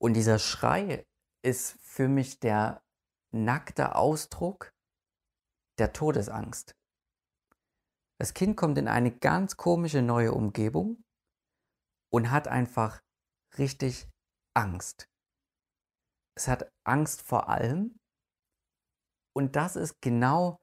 Und 0.00 0.14
dieser 0.14 0.38
Schrei 0.38 1.06
ist 1.44 1.78
für 1.82 2.08
mich 2.08 2.40
der 2.40 2.82
nackte 3.32 3.96
Ausdruck 3.96 4.72
der 5.78 5.92
Todesangst. 5.92 6.74
Das 8.20 8.32
Kind 8.32 8.56
kommt 8.56 8.78
in 8.78 8.88
eine 8.88 9.10
ganz 9.10 9.56
komische 9.56 10.02
neue 10.02 10.32
Umgebung 10.32 11.02
und 12.12 12.30
hat 12.30 12.48
einfach 12.48 13.02
richtig 13.58 14.08
Angst. 14.54 15.08
Es 16.36 16.48
hat 16.48 16.70
Angst 16.84 17.22
vor 17.22 17.48
allem. 17.48 17.98
Und 19.36 19.56
das 19.56 19.76
ist 19.76 20.00
genau 20.00 20.58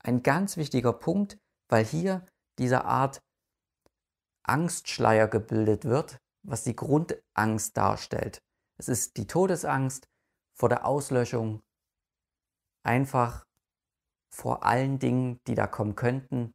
ein 0.00 0.22
ganz 0.22 0.56
wichtiger 0.56 0.92
Punkt, 0.92 1.38
weil 1.68 1.84
hier 1.84 2.24
diese 2.58 2.84
Art 2.84 3.20
Angstschleier 4.48 5.28
gebildet 5.28 5.84
wird, 5.84 6.18
was 6.42 6.64
die 6.64 6.76
Grundangst 6.76 7.76
darstellt. 7.76 8.42
Es 8.78 8.88
ist 8.88 9.16
die 9.16 9.26
Todesangst 9.26 10.08
vor 10.54 10.68
der 10.68 10.86
Auslöschung, 10.86 11.62
einfach 12.82 13.46
vor 14.30 14.64
allen 14.64 14.98
Dingen, 14.98 15.40
die 15.46 15.54
da 15.54 15.66
kommen 15.66 15.96
könnten 15.96 16.54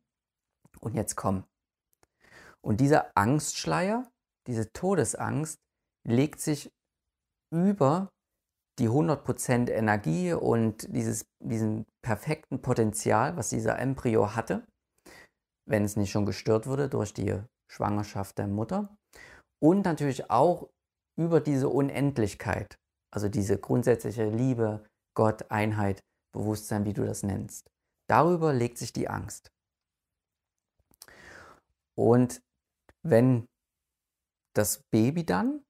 und 0.80 0.96
jetzt 0.96 1.16
kommen. 1.16 1.46
Und 2.62 2.80
dieser 2.80 3.12
Angstschleier, 3.16 4.10
diese 4.48 4.72
Todesangst, 4.72 5.60
legt 6.04 6.40
sich 6.40 6.72
über 7.52 8.12
die 8.80 8.90
100% 8.90 9.70
Energie 9.70 10.34
und 10.34 10.88
dieses, 10.96 11.26
diesen 11.40 11.86
perfekten 12.02 12.62
Potenzial, 12.62 13.36
was 13.36 13.50
dieser 13.50 13.78
Embryo 13.78 14.36
hatte, 14.36 14.66
wenn 15.66 15.84
es 15.84 15.96
nicht 15.96 16.12
schon 16.12 16.26
gestört 16.26 16.68
wurde 16.68 16.90
durch 16.90 17.14
die 17.14 17.42
Schwangerschaft 17.72 18.38
der 18.38 18.48
Mutter. 18.48 18.96
Und 19.64 19.86
natürlich 19.86 20.30
auch 20.30 20.70
über 21.18 21.40
diese 21.40 21.70
Unendlichkeit, 21.70 22.78
also 23.14 23.30
diese 23.30 23.60
grundsätzliche 23.60 24.30
Liebe, 24.30 24.84
Gott, 25.16 25.52
Einheit, 25.52 26.02
Bewusstsein, 26.34 26.86
wie 26.86 26.94
du 26.94 27.06
das 27.06 27.24
nennst. 27.24 27.70
Darüber 28.10 28.54
legt 28.54 28.78
sich 28.78 28.94
die 28.94 29.08
Angst. 29.08 29.52
Und 31.98 32.42
wenn 33.04 33.46
das 34.56 34.84
Baby 34.92 35.26
dann 35.26 35.64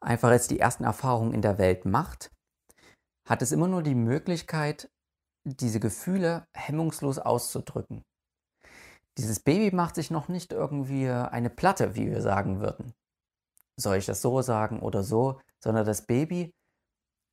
einfach 0.00 0.30
jetzt 0.30 0.50
die 0.50 0.60
ersten 0.60 0.84
Erfahrungen 0.84 1.34
in 1.34 1.42
der 1.42 1.58
Welt 1.58 1.84
macht, 1.84 2.30
hat 3.28 3.42
es 3.42 3.52
immer 3.52 3.68
nur 3.68 3.82
die 3.82 3.94
Möglichkeit, 3.94 4.88
diese 5.44 5.80
Gefühle 5.80 6.46
hemmungslos 6.54 7.18
auszudrücken. 7.18 8.02
Dieses 9.18 9.40
Baby 9.40 9.74
macht 9.74 9.94
sich 9.94 10.10
noch 10.10 10.28
nicht 10.28 10.52
irgendwie 10.52 11.08
eine 11.08 11.50
Platte, 11.50 11.94
wie 11.94 12.10
wir 12.10 12.20
sagen 12.20 12.60
würden. 12.60 12.92
Soll 13.76 13.96
ich 13.96 14.06
das 14.06 14.22
so 14.22 14.42
sagen 14.42 14.80
oder 14.80 15.02
so? 15.02 15.40
Sondern 15.62 15.86
das 15.86 16.02
Baby 16.02 16.54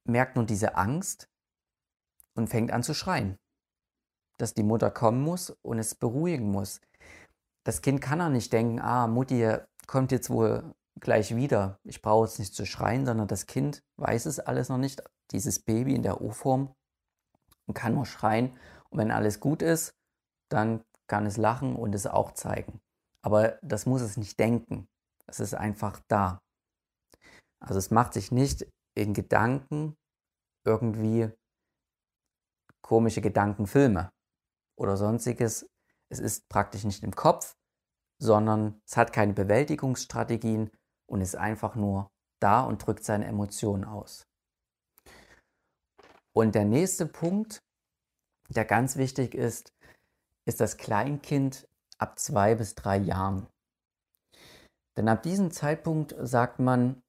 merkt 0.06 0.36
nun 0.36 0.46
diese 0.46 0.76
Angst 0.76 1.30
und 2.36 2.50
fängt 2.50 2.72
an 2.72 2.84
zu 2.84 2.94
schreien. 2.94 3.38
Dass 4.38 4.54
die 4.54 4.64
Mutter 4.64 4.92
kommen 4.92 5.22
muss 5.22 5.50
und 5.62 5.80
es 5.80 5.96
beruhigen 5.96 6.52
muss. 6.52 6.82
Das 7.66 7.82
Kind 7.82 8.02
kann 8.02 8.22
auch 8.22 8.30
nicht 8.30 8.52
denken, 8.52 8.80
ah, 8.80 9.08
Mutti 9.08 9.58
kommt 9.88 10.12
jetzt 10.12 10.30
wohl 10.30 10.74
gleich 11.00 11.36
wieder. 11.36 11.80
Ich 11.84 12.02
brauche 12.02 12.26
jetzt 12.26 12.40
nicht 12.40 12.54
zu 12.56 12.66
schreien, 12.66 13.06
sondern 13.06 13.28
das 13.28 13.46
Kind 13.46 13.84
weiß 13.98 14.26
es 14.26 14.40
alles 14.40 14.70
noch 14.70 14.78
nicht. 14.78 15.04
Dieses 15.32 15.60
Baby 15.60 15.96
in 15.96 16.04
der 16.04 16.22
U-Form 16.22 16.74
und 17.68 17.74
kann 17.74 17.96
nur 17.96 18.06
schreien. 18.06 18.58
Und 18.90 19.00
wenn 19.00 19.12
alles 19.12 19.40
gut 19.40 19.62
ist, 19.62 19.96
dann 20.50 20.84
kann 21.14 21.28
es 21.28 21.38
lachen 21.38 21.76
und 21.76 21.94
es 21.94 22.08
auch 22.08 22.32
zeigen. 22.32 22.82
Aber 23.22 23.60
das 23.62 23.86
muss 23.86 24.02
es 24.02 24.18
nicht 24.18 24.40
denken. 24.40 24.88
Es 25.28 25.40
ist 25.40 25.54
einfach 25.54 26.02
da. 26.08 26.42
Also 27.60 27.78
es 27.78 27.92
macht 27.92 28.14
sich 28.14 28.32
nicht 28.32 28.66
in 28.96 29.14
Gedanken 29.14 29.96
irgendwie 30.66 31.30
komische 32.82 33.22
Gedankenfilme 33.22 34.12
oder 34.76 34.98
sonstiges. 34.98 35.70
Es 36.10 36.18
ist 36.18 36.50
praktisch 36.50 36.84
nicht 36.84 37.04
im 37.04 37.16
Kopf, 37.16 37.54
sondern 38.20 38.82
es 38.88 38.98
hat 38.98 39.14
keine 39.14 39.34
Bewältigungsstrategien 39.34 40.72
und 41.08 41.22
ist 41.22 41.36
einfach 41.36 41.76
nur 41.76 42.10
da 42.42 42.64
und 42.64 42.84
drückt 42.84 43.04
seine 43.04 43.28
Emotionen 43.28 43.86
aus. 43.86 44.26
Und 46.36 46.56
der 46.56 46.66
nächste 46.66 47.06
Punkt, 47.06 47.62
der 48.50 48.66
ganz 48.66 48.96
wichtig 48.96 49.36
ist, 49.36 49.72
ist 50.46 50.60
das 50.60 50.78
Kleinkind 50.78 51.68
ab 51.98 52.20
zwei 52.20 52.56
bis 52.56 52.76
drei 52.76 52.98
Jahren. 52.98 53.48
Denn 54.98 55.08
ab 55.08 55.24
diesem 55.24 55.52
Zeitpunkt 55.52 56.16
sagt 56.20 56.60
man, 56.60 57.02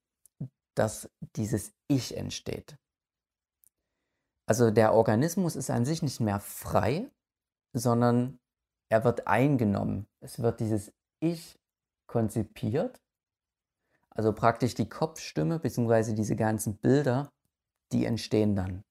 dass 0.75 1.11
dieses 1.37 1.73
Ich 1.89 2.17
entsteht. 2.17 2.77
Also 4.47 4.71
der 4.71 4.93
Organismus 4.93 5.57
ist 5.57 5.71
an 5.71 5.85
sich 5.85 6.03
nicht 6.03 6.21
mehr 6.21 6.41
frei, 6.41 7.11
sondern 7.73 8.39
er 8.91 9.05
wird 9.05 9.27
eingenommen. 9.27 10.07
Es 10.21 10.41
wird 10.41 10.61
dieses 10.61 10.93
Ich 11.21 11.59
konzipiert. 12.07 13.01
Also 14.11 14.33
praktisch 14.33 14.75
die 14.75 14.89
Kopfstimme 14.89 15.59
bzw. 15.59 16.15
diese 16.15 16.37
ganzen 16.37 16.77
Bilder, 16.77 17.33
die 17.93 18.05
entstehen 18.05 18.55
dann. 18.55 18.85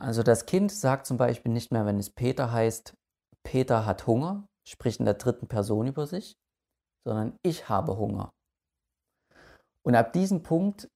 Also 0.00 0.22
das 0.22 0.46
Kind 0.46 0.72
sagt 0.72 1.06
zum 1.06 1.18
Beispiel 1.18 1.52
nicht 1.52 1.72
mehr, 1.72 1.84
wenn 1.84 1.98
es 1.98 2.10
Peter 2.10 2.50
heißt, 2.50 2.94
Peter 3.42 3.84
hat 3.84 4.06
Hunger, 4.06 4.46
spricht 4.66 4.98
in 4.98 5.04
der 5.04 5.14
dritten 5.14 5.46
Person 5.46 5.86
über 5.86 6.06
sich, 6.06 6.34
sondern 7.06 7.36
ich 7.44 7.68
habe 7.68 7.98
Hunger. 7.98 8.30
Und 9.86 9.94
ab 9.94 10.12
diesem 10.12 10.42
Punkt 10.42 10.88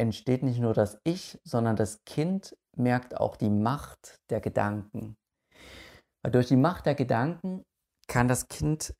entsteht 0.00 0.42
nicht 0.42 0.58
nur 0.58 0.72
das 0.74 0.98
Ich, 1.04 1.38
sondern 1.44 1.76
das 1.76 2.04
Kind 2.04 2.56
merkt 2.76 3.16
auch 3.16 3.36
die 3.36 3.50
Macht 3.50 4.16
der 4.30 4.40
Gedanken. 4.40 5.14
Weil 6.22 6.32
durch 6.32 6.48
die 6.48 6.56
Macht 6.56 6.86
der 6.86 6.94
Gedanken 6.94 7.62
kann 8.08 8.28
das 8.28 8.48
Kind 8.48 8.94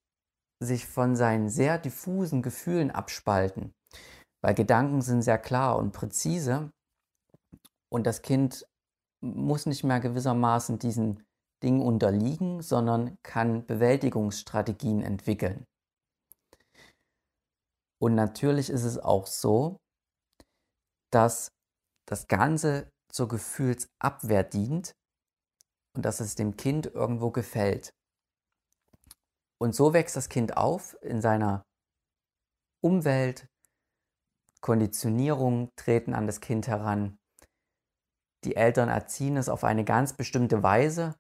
sich 0.63 0.87
von 0.87 1.17
seinen 1.17 1.49
sehr 1.49 1.79
diffusen 1.79 2.43
Gefühlen 2.43 2.91
abspalten. 2.91 3.73
Weil 4.43 4.55
Gedanken 4.55 5.01
sind 5.01 5.23
sehr 5.23 5.39
klar 5.39 5.79
und 5.79 5.93
präzise 5.93 6.71
und 7.91 8.07
das 8.07 8.23
Kind 8.23 8.67
muss 9.25 9.67
nicht 9.67 9.85
mehr 9.85 10.01
gewissermaßen 10.01 10.79
diesen 10.79 11.25
Dingen 11.63 11.81
unterliegen, 11.81 12.61
sondern 12.61 13.17
kann 13.23 13.65
Bewältigungsstrategien 13.67 15.03
entwickeln. 15.03 15.65
Und 18.01 18.15
natürlich 18.15 18.69
ist 18.69 18.85
es 18.85 18.99
auch 18.99 19.27
so, 19.27 19.79
dass 21.11 21.49
das 22.07 22.27
Ganze 22.29 22.91
zur 23.11 23.29
Gefühlsabwehr 23.29 24.43
dient 24.43 24.93
und 25.97 26.05
dass 26.05 26.21
es 26.21 26.35
dem 26.35 26.57
Kind 26.57 26.87
irgendwo 26.87 27.31
gefällt. 27.31 27.95
Und 29.59 29.75
so 29.75 29.95
wächst 29.95 30.17
das 30.17 30.29
Kind 30.29 30.57
auf 30.57 30.97
in 31.01 31.23
seiner 31.23 31.63
Umwelt, 32.83 33.47
Konditionierung 34.61 35.71
treten 35.77 36.13
an 36.13 36.27
das 36.27 36.41
Kind 36.41 36.67
heran. 36.67 37.17
Die 38.45 38.57
Eltern 38.57 38.89
erziehen 38.89 39.37
es 39.37 39.49
auf 39.49 39.65
eine 39.65 39.85
ganz 39.85 40.13
bestimmte 40.13 40.63
Weise 40.63 41.15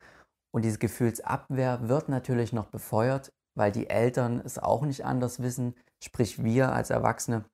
und 0.54 0.64
diese 0.64 0.78
Gefühlsabwehr 0.78 1.88
wird 1.88 2.08
natürlich 2.08 2.52
noch 2.52 2.66
befeuert, 2.66 3.32
weil 3.56 3.72
die 3.72 3.88
Eltern 3.88 4.40
es 4.44 4.58
auch 4.58 4.82
nicht 4.82 5.04
anders 5.04 5.40
wissen, 5.40 5.74
sprich 6.02 6.42
wir 6.42 6.72
als 6.72 6.90
Erwachsene 6.90 7.44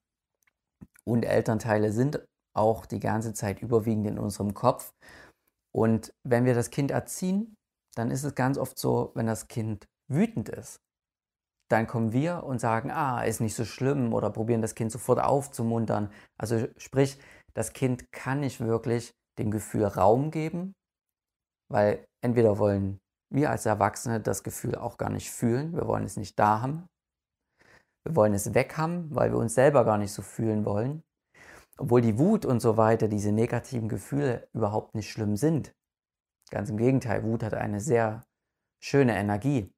und 1.05 1.25
Elternteile 1.25 1.93
sind 1.93 2.25
auch 2.55 2.87
die 2.87 3.01
ganze 3.01 3.33
Zeit 3.33 3.61
überwiegend 3.63 4.07
in 4.07 4.19
unserem 4.19 4.55
Kopf. 4.55 4.93
Und 5.73 6.13
wenn 6.25 6.45
wir 6.45 6.55
das 6.55 6.71
Kind 6.71 6.91
erziehen, 6.91 7.57
dann 7.95 8.11
ist 8.11 8.25
es 8.25 8.35
ganz 8.35 8.59
oft 8.59 8.79
so, 8.79 9.13
wenn 9.15 9.27
das 9.27 9.49
Kind 9.49 9.87
wütend 10.09 10.49
ist, 10.49 10.81
dann 11.71 11.87
kommen 11.87 12.13
wir 12.13 12.43
und 12.45 12.61
sagen, 12.61 12.91
ah, 12.91 13.23
ist 13.23 13.41
nicht 13.41 13.55
so 13.55 13.65
schlimm 13.65 14.13
oder 14.13 14.31
probieren 14.31 14.63
das 14.63 14.75
Kind 14.75 14.91
sofort 14.91 15.21
aufzumuntern. 15.21 16.11
Also 16.37 16.67
sprich, 16.77 17.19
das 17.55 17.73
Kind 17.73 18.11
kann 18.11 18.41
nicht 18.41 18.61
wirklich 18.61 19.13
dem 19.41 19.51
Gefühl 19.51 19.85
Raum 19.85 20.31
geben, 20.31 20.75
weil 21.69 22.07
entweder 22.23 22.59
wollen 22.59 23.01
wir 23.31 23.51
als 23.51 23.67
Erwachsene 23.67 24.21
das 24.21 24.43
Gefühl 24.43 24.75
auch 24.75 24.99
gar 24.99 25.11
nicht 25.11 25.31
fühlen, 25.31 25.75
wir 25.75 25.87
wollen 25.87 26.05
es 26.05 26.17
nicht 26.17 26.39
da 26.39 26.61
haben, 26.61 26.87
wir 28.05 28.17
wollen 28.17 28.35
es 28.35 28.55
weg 28.55 28.77
haben, 28.77 29.15
weil 29.15 29.33
wir 29.33 29.39
uns 29.39 29.55
selber 29.55 29.85
gar 29.85 29.99
nicht 29.99 30.13
so 30.13 30.23
fühlen 30.23 30.65
wollen, 30.65 31.03
obwohl 31.79 32.01
die 32.01 32.19
Wut 32.19 32.45
und 32.45 32.61
so 32.61 32.77
weiter, 32.77 33.09
diese 33.09 33.33
negativen 33.33 33.89
Gefühle 33.89 34.49
überhaupt 34.53 34.95
nicht 34.95 35.11
schlimm 35.11 35.37
sind. 35.37 35.75
Ganz 36.51 36.71
im 36.71 36.77
Gegenteil, 36.77 37.23
Wut 37.23 37.43
hat 37.43 37.55
eine 37.55 37.81
sehr 37.81 38.25
schöne 38.83 39.17
Energie. 39.17 39.73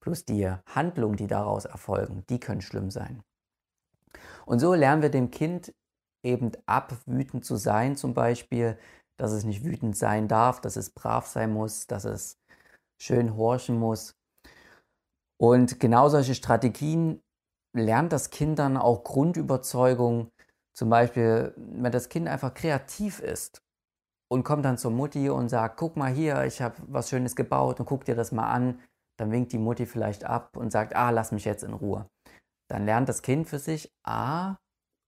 Plus 0.00 0.24
die 0.24 0.50
Handlungen, 0.66 1.16
die 1.16 1.26
daraus 1.26 1.66
erfolgen, 1.66 2.24
die 2.28 2.40
können 2.40 2.62
schlimm 2.62 2.90
sein. 2.90 3.22
Und 4.46 4.58
so 4.58 4.74
lernen 4.74 5.02
wir 5.02 5.10
dem 5.10 5.30
Kind 5.30 5.72
eben 6.22 6.52
ab, 6.66 6.94
wütend 7.06 7.44
zu 7.44 7.56
sein, 7.56 7.96
zum 7.96 8.14
Beispiel, 8.14 8.78
dass 9.18 9.32
es 9.32 9.44
nicht 9.44 9.64
wütend 9.64 9.96
sein 9.96 10.28
darf, 10.28 10.60
dass 10.60 10.76
es 10.76 10.90
brav 10.90 11.26
sein 11.26 11.52
muss, 11.52 11.86
dass 11.86 12.04
es 12.04 12.38
schön 13.00 13.36
horchen 13.36 13.78
muss. 13.78 14.14
Und 15.40 15.80
genau 15.80 16.08
solche 16.08 16.34
Strategien 16.34 17.22
lernt 17.74 18.12
das 18.12 18.30
Kind 18.30 18.58
dann 18.58 18.76
auch 18.76 19.04
Grundüberzeugung. 19.04 20.30
Zum 20.76 20.90
Beispiel, 20.90 21.54
wenn 21.56 21.92
das 21.92 22.08
Kind 22.08 22.28
einfach 22.28 22.54
kreativ 22.54 23.20
ist 23.20 23.62
und 24.30 24.44
kommt 24.44 24.64
dann 24.64 24.78
zur 24.78 24.90
Mutti 24.90 25.30
und 25.30 25.48
sagt, 25.48 25.76
guck 25.76 25.96
mal 25.96 26.12
hier, 26.12 26.44
ich 26.44 26.62
habe 26.62 26.76
was 26.86 27.08
Schönes 27.10 27.36
gebaut 27.36 27.80
und 27.80 27.86
guck 27.86 28.04
dir 28.04 28.14
das 28.14 28.32
mal 28.32 28.50
an, 28.50 28.80
dann 29.18 29.32
winkt 29.32 29.52
die 29.52 29.58
Mutti 29.58 29.86
vielleicht 29.86 30.24
ab 30.24 30.56
und 30.56 30.70
sagt, 30.70 30.94
ah, 30.94 31.10
lass 31.10 31.32
mich 31.32 31.44
jetzt 31.44 31.64
in 31.64 31.74
Ruhe. 31.74 32.08
Dann 32.70 32.84
lernt 32.84 33.08
das 33.08 33.22
Kind 33.22 33.48
für 33.48 33.58
sich, 33.58 33.92
ah, 34.06 34.56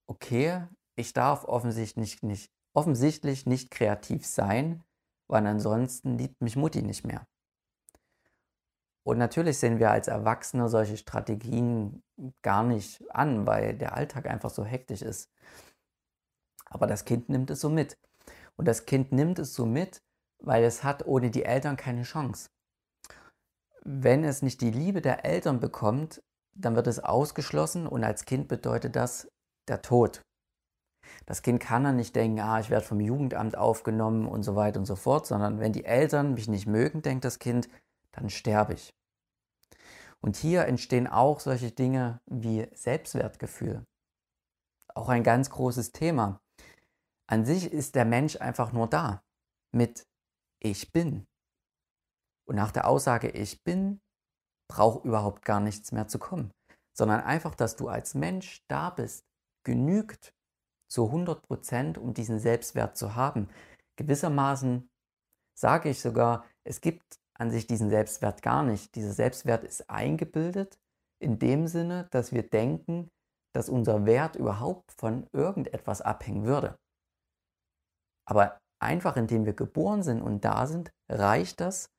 okay, 0.07 0.67
ich 0.95 1.13
darf 1.13 1.45
offensichtlich 1.45 2.21
nicht, 2.23 2.51
offensichtlich 2.73 3.45
nicht 3.45 3.71
kreativ 3.71 4.25
sein, 4.25 4.83
weil 5.27 5.45
ansonsten 5.47 6.17
liebt 6.17 6.41
mich 6.41 6.55
Mutti 6.55 6.81
nicht 6.81 7.05
mehr. 7.05 7.25
Und 9.03 9.17
natürlich 9.17 9.57
sehen 9.57 9.79
wir 9.79 9.91
als 9.91 10.07
Erwachsene 10.07 10.69
solche 10.69 10.97
Strategien 10.97 12.03
gar 12.41 12.63
nicht 12.63 13.03
an, 13.13 13.45
weil 13.45 13.77
der 13.77 13.95
Alltag 13.95 14.27
einfach 14.27 14.49
so 14.49 14.63
hektisch 14.63 15.01
ist. 15.01 15.29
Aber 16.65 16.87
das 16.87 17.03
Kind 17.03 17.29
nimmt 17.29 17.49
es 17.49 17.59
so 17.59 17.69
mit. 17.69 17.97
Und 18.55 18.67
das 18.67 18.85
Kind 18.85 19.11
nimmt 19.11 19.39
es 19.39 19.53
so 19.53 19.65
mit, 19.65 20.01
weil 20.39 20.63
es 20.63 20.83
hat 20.83 21.05
ohne 21.05 21.31
die 21.31 21.43
Eltern 21.43 21.75
keine 21.75 22.03
Chance. 22.03 22.49
Wenn 23.81 24.23
es 24.23 24.41
nicht 24.41 24.61
die 24.61 24.71
Liebe 24.71 25.01
der 25.01 25.25
Eltern 25.25 25.59
bekommt, 25.59 26.23
dann 26.53 26.75
wird 26.75 26.87
es 26.87 26.99
ausgeschlossen 26.99 27.87
und 27.87 28.03
als 28.03 28.25
Kind 28.25 28.47
bedeutet 28.47 28.95
das 28.95 29.29
der 29.67 29.81
Tod. 29.81 30.21
Das 31.25 31.41
Kind 31.41 31.59
kann 31.59 31.83
dann 31.83 31.95
nicht 31.95 32.15
denken, 32.15 32.39
ah, 32.39 32.59
ich 32.59 32.69
werde 32.69 32.85
vom 32.85 32.99
Jugendamt 32.99 33.57
aufgenommen 33.57 34.27
und 34.27 34.43
so 34.43 34.55
weiter 34.55 34.79
und 34.79 34.85
so 34.85 34.95
fort, 34.95 35.25
sondern 35.25 35.59
wenn 35.59 35.73
die 35.73 35.85
Eltern 35.85 36.33
mich 36.33 36.47
nicht 36.47 36.67
mögen, 36.67 37.01
denkt 37.01 37.25
das 37.25 37.39
Kind, 37.39 37.69
dann 38.11 38.29
sterbe 38.29 38.73
ich. 38.73 38.93
Und 40.21 40.37
hier 40.37 40.65
entstehen 40.65 41.07
auch 41.07 41.39
solche 41.39 41.71
Dinge 41.71 42.21
wie 42.25 42.67
Selbstwertgefühl. 42.73 43.85
Auch 44.95 45.09
ein 45.09 45.23
ganz 45.23 45.49
großes 45.49 45.91
Thema. 45.91 46.39
An 47.27 47.45
sich 47.45 47.71
ist 47.71 47.95
der 47.95 48.05
Mensch 48.05 48.37
einfach 48.37 48.71
nur 48.71 48.87
da 48.87 49.23
mit 49.71 50.07
Ich 50.59 50.91
bin. 50.91 51.25
Und 52.45 52.55
nach 52.55 52.71
der 52.71 52.87
Aussage 52.87 53.29
Ich 53.29 53.63
bin 53.63 54.01
braucht 54.69 55.05
überhaupt 55.05 55.43
gar 55.43 55.59
nichts 55.59 55.91
mehr 55.91 56.07
zu 56.07 56.19
kommen, 56.19 56.51
sondern 56.93 57.21
einfach, 57.21 57.55
dass 57.55 57.75
du 57.75 57.89
als 57.89 58.15
Mensch 58.15 58.63
da 58.67 58.89
bist, 58.89 59.25
genügt 59.63 60.33
zu 60.93 61.05
100 61.05 61.41
Prozent, 61.41 61.97
um 61.97 62.13
diesen 62.13 62.37
Selbstwert 62.37 62.95
zu 62.95 63.15
haben. 63.15 63.49
Gewissermaßen 63.95 64.87
sage 65.57 65.89
ich 65.89 65.99
sogar, 65.99 66.45
es 66.63 66.81
gibt 66.81 67.19
an 67.33 67.49
sich 67.49 67.65
diesen 67.65 67.89
Selbstwert 67.89 68.43
gar 68.43 68.61
nicht. 68.61 68.93
Dieser 68.93 69.11
Selbstwert 69.11 69.63
ist 69.63 69.89
eingebildet 69.89 70.77
in 71.19 71.39
dem 71.39 71.65
Sinne, 71.65 72.07
dass 72.11 72.31
wir 72.31 72.47
denken, 72.47 73.09
dass 73.55 73.69
unser 73.69 74.05
Wert 74.05 74.35
überhaupt 74.35 74.91
von 74.91 75.27
irgendetwas 75.33 76.01
abhängen 76.01 76.45
würde. 76.45 76.77
Aber 78.27 78.59
einfach 78.79 79.17
indem 79.17 79.45
wir 79.45 79.53
geboren 79.53 80.03
sind 80.03 80.21
und 80.21 80.45
da 80.45 80.67
sind, 80.67 80.91
reicht 81.09 81.59
das, 81.59 81.89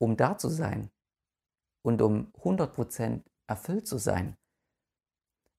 um 0.00 0.16
da 0.16 0.36
zu 0.36 0.48
sein 0.48 0.90
und 1.84 2.02
um 2.02 2.32
100% 2.32 3.22
erfüllt 3.48 3.86
zu 3.86 3.98
sein. 3.98 4.36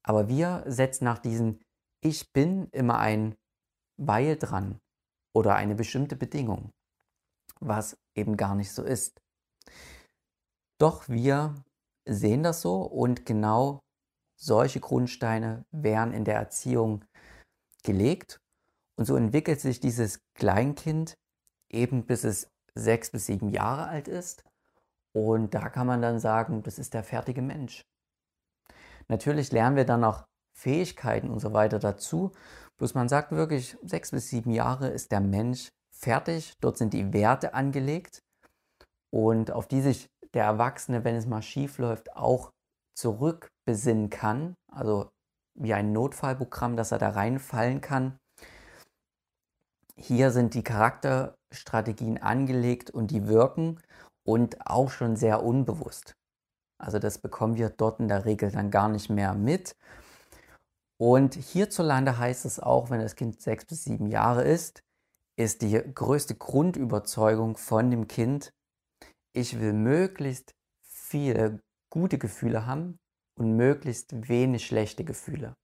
Aber 0.04 0.28
wir 0.28 0.65
setzen 0.67 1.06
nach 1.06 1.19
diesem 1.19 1.62
Ich 2.04 2.32
bin 2.34 2.68
immer 2.72 3.00
ein 3.00 3.36
Weil 3.98 4.36
dran 4.38 4.80
oder 5.34 5.56
eine 5.56 5.76
bestimmte 5.76 6.16
Bedingung 6.16 6.72
was 7.62 7.98
eben 8.16 8.36
gar 8.36 8.56
nicht 8.56 8.72
so 8.72 8.84
ist. 8.84 9.22
Doch 10.80 11.08
wir 11.08 11.64
sehen 12.06 12.44
das 12.44 12.62
so 12.62 12.82
und 12.82 13.26
genau 13.26 13.80
solche 14.36 14.80
Grundsteine 14.80 15.64
werden 15.72 16.14
in 16.14 16.26
der 16.26 16.36
Erziehung 16.36 17.06
gelegt. 17.84 18.40
Und 18.98 19.06
so 19.06 19.16
entwickelt 19.16 19.62
sich 19.62 19.80
dieses 19.80 20.20
Kleinkind 20.36 21.16
eben 21.72 22.06
bis 22.06 22.24
es 22.24 22.50
sechs 22.74 23.12
bis 23.12 23.28
sieben 23.28 23.50
Jahre 23.50 23.88
alt 23.88 24.08
ist. 24.08 24.44
Und 25.14 25.54
da 25.54 25.70
kann 25.70 25.88
man 25.88 26.02
dann 26.02 26.20
sagen, 26.20 26.64
das 26.64 26.80
ist 26.80 26.94
der 26.94 27.04
fertige 27.04 27.42
Mensch. 27.42 27.82
Natürlich 29.08 29.52
lernen 29.52 29.76
wir 29.76 29.86
dann 29.86 30.02
noch 30.02 30.26
Fähigkeiten 30.54 31.30
und 31.30 31.40
so 31.40 31.54
weiter 31.54 31.80
dazu. 31.80 32.32
Bloß 32.78 32.94
man 32.94 33.10
sagt 33.10 33.32
wirklich, 33.32 33.78
sechs 33.84 34.12
bis 34.12 34.30
sieben 34.30 34.52
Jahre 34.52 34.90
ist 34.90 35.12
der 35.12 35.22
Mensch 35.22 35.70
fertig. 35.92 36.54
Dort 36.62 36.78
sind 36.78 36.94
die 36.94 37.14
Werte 37.14 37.54
angelegt 37.54 38.24
und 39.12 39.52
auf 39.52 39.68
die 39.68 39.82
sich 39.82 40.10
der 40.34 40.46
Erwachsene, 40.46 41.04
wenn 41.04 41.16
es 41.16 41.26
mal 41.26 41.42
schief 41.42 41.78
läuft, 41.78 42.16
auch 42.16 42.52
zurückbesinnen 42.96 44.10
kann. 44.10 44.56
Also 44.72 45.10
wie 45.56 45.74
ein 45.74 45.92
Notfallprogramm, 45.92 46.76
dass 46.76 46.92
er 46.92 46.98
da 46.98 47.10
reinfallen 47.10 47.82
kann. 47.82 48.18
Hier 49.96 50.32
sind 50.32 50.54
die 50.54 50.64
Charakterstrategien 50.64 52.18
angelegt 52.22 52.90
und 52.90 53.12
die 53.12 53.28
wirken 53.28 53.80
und 54.24 54.66
auch 54.66 54.90
schon 54.90 55.16
sehr 55.16 55.44
unbewusst. 55.44 56.16
Also 56.80 56.98
das 56.98 57.20
bekommen 57.20 57.58
wir 57.58 57.70
dort 57.70 58.00
in 58.00 58.08
der 58.08 58.26
Regel 58.26 58.52
dann 58.52 58.72
gar 58.72 58.90
nicht 58.90 59.10
mehr 59.10 59.36
mit. 59.36 59.76
Und 61.02 61.34
hierzulande 61.34 62.20
heißt 62.20 62.46
es 62.46 62.60
auch, 62.60 62.92
wenn 62.92 63.00
das 63.00 63.16
Kind 63.16 63.42
sechs 63.42 63.66
bis 63.66 63.86
sieben 63.86 64.06
Jahre 64.06 64.44
ist, 64.44 64.84
ist 65.36 65.64
die 65.64 65.72
größte 65.72 66.36
Grundüberzeugung 66.36 67.58
von 67.58 67.90
dem 67.90 68.08
Kind, 68.08 68.54
ich 69.34 69.60
will 69.60 69.74
möglichst 69.74 70.54
viele 70.84 71.60
gute 71.90 72.20
Gefühle 72.20 72.68
haben 72.68 73.00
und 73.36 73.56
möglichst 73.56 74.30
wenig 74.30 74.64
schlechte 74.64 75.04
Gefühle. 75.04 75.56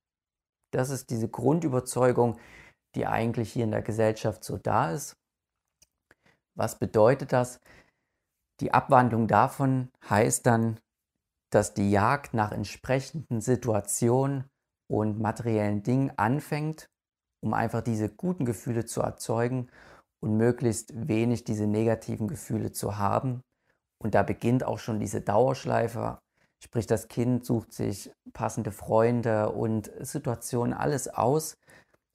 Das 0.72 0.90
ist 0.90 1.12
diese 1.12 1.30
Grundüberzeugung, 1.30 2.40
die 2.96 3.06
eigentlich 3.06 3.54
hier 3.54 3.66
in 3.66 3.72
der 3.72 3.84
Gesellschaft 3.84 4.44
so 4.44 4.58
da 4.58 4.92
ist. 4.92 5.18
Was 6.56 6.80
bedeutet 6.80 7.32
das? 7.32 7.60
Die 8.60 8.74
Abwandlung 8.74 9.28
davon 9.28 9.92
heißt 10.10 10.48
dann, 10.48 10.80
dass 11.52 11.76
die 11.76 11.92
Jagd 11.92 12.34
nach 12.34 12.52
entsprechenden 12.52 13.40
Situationen 13.40 14.50
und 14.88 15.20
materiellen 15.20 15.84
Dingen 15.84 16.12
anfängt 16.18 16.90
um 17.42 17.54
einfach 17.54 17.82
diese 17.82 18.10
guten 18.10 18.46
Gefühle 18.46 18.86
zu 18.86 19.02
erzeugen 19.02 19.70
und 20.20 20.38
möglichst 20.38 21.08
wenig 21.08 21.44
diese 21.44 21.68
negativen 21.68 22.28
Gefühle 22.28 22.72
zu 22.72 22.98
haben. 22.98 23.42
Und 24.00 24.16
da 24.16 24.24
beginnt 24.24 24.64
auch 24.64 24.80
schon 24.80 25.00
diese 25.00 25.22
Dauerschleife. 25.22 26.20
Sprich, 26.64 26.88
das 26.88 27.08
Kind 27.08 27.46
sucht 27.46 27.74
sich 27.74 28.12
passende 28.34 28.72
Freunde 28.72 29.52
und 29.52 29.92
Situationen, 30.00 30.74
alles 30.74 31.08
aus, 31.08 31.58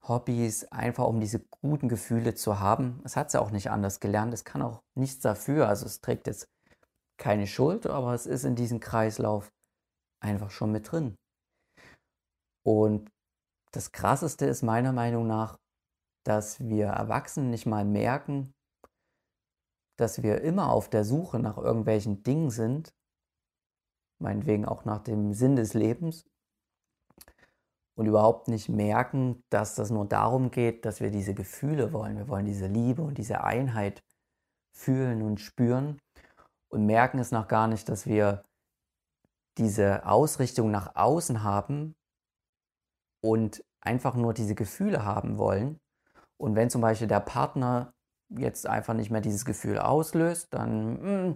Hobbys, 0.07 0.65
einfach 0.73 1.07
um 1.07 1.21
diese 1.21 1.41
guten 1.63 1.89
Gefühle 1.89 2.35
zu 2.35 2.59
haben. 2.59 3.01
Es 3.05 3.15
hat 3.17 3.31
sie 3.31 3.41
auch 3.41 3.53
nicht 3.53 3.71
anders 3.71 4.01
gelernt. 4.01 4.35
Es 4.35 4.45
kann 4.45 4.63
auch 4.63 4.83
nichts 4.97 5.21
dafür. 5.21 5.69
Also 5.69 5.87
es 5.87 6.01
trägt 6.01 6.27
jetzt 6.27 6.49
keine 7.19 7.47
Schuld, 7.47 7.87
aber 7.87 8.15
es 8.15 8.27
ist 8.27 8.45
in 8.45 8.57
diesem 8.57 8.81
Kreislauf 8.81 9.53
einfach 10.21 10.51
schon 10.51 10.73
mit 10.73 10.91
drin. 10.91 11.15
Und 12.63 13.11
das 13.73 13.93
Krasseste 13.93 14.47
ist 14.47 14.63
meiner 14.63 14.93
Meinung 14.93 15.27
nach, 15.27 15.59
dass 16.25 16.61
wir 16.61 16.87
Erwachsenen 16.87 17.51
nicht 17.51 17.67
mal 17.67 17.85
merken, 17.85 18.55
dass 19.99 20.23
wir 20.23 20.43
immer 20.43 20.71
auf 20.71 20.89
der 20.89 21.05
Suche 21.05 21.39
nach 21.39 21.59
irgendwelchen 21.59 22.23
Dingen 22.23 22.51
sind, 22.51 22.95
meinetwegen 24.21 24.65
auch 24.65 24.85
nach 24.85 25.01
dem 25.01 25.33
Sinn 25.33 25.57
des 25.57 25.75
Lebens, 25.75 26.25
und 27.95 28.07
überhaupt 28.07 28.49
nicht 28.49 28.69
merken, 28.69 29.43
dass 29.51 29.75
das 29.75 29.91
nur 29.91 30.07
darum 30.07 30.51
geht, 30.51 30.85
dass 30.85 31.01
wir 31.01 31.11
diese 31.11 31.35
Gefühle 31.35 31.93
wollen. 31.93 32.17
Wir 32.17 32.29
wollen 32.29 32.47
diese 32.47 32.67
Liebe 32.67 33.03
und 33.03 33.19
diese 33.19 33.45
Einheit 33.45 34.03
fühlen 34.75 35.23
und 35.23 35.41
spüren 35.41 36.01
und 36.71 36.87
merken 36.87 37.19
es 37.19 37.33
noch 37.33 37.49
gar 37.49 37.69
nicht, 37.69 37.89
dass 37.89 38.07
wir 38.07 38.45
diese 39.59 40.07
Ausrichtung 40.07 40.71
nach 40.71 40.97
außen 40.97 41.43
haben 41.43 41.95
und 43.23 43.65
einfach 43.81 44.15
nur 44.15 44.35
diese 44.35 44.55
Gefühle 44.55 45.05
haben 45.05 45.39
wollen. 45.39 45.79
Und 46.39 46.57
wenn 46.57 46.71
zum 46.71 46.81
Beispiel 46.81 47.09
der 47.09 47.21
Partner 47.21 47.93
jetzt 48.29 48.67
einfach 48.67 48.95
nicht 48.95 49.11
mehr 49.11 49.21
dieses 49.21 49.45
Gefühl 49.45 49.79
auslöst, 49.79 50.49
dann 50.51 50.93
mh, 50.95 51.03
hm, 51.03 51.35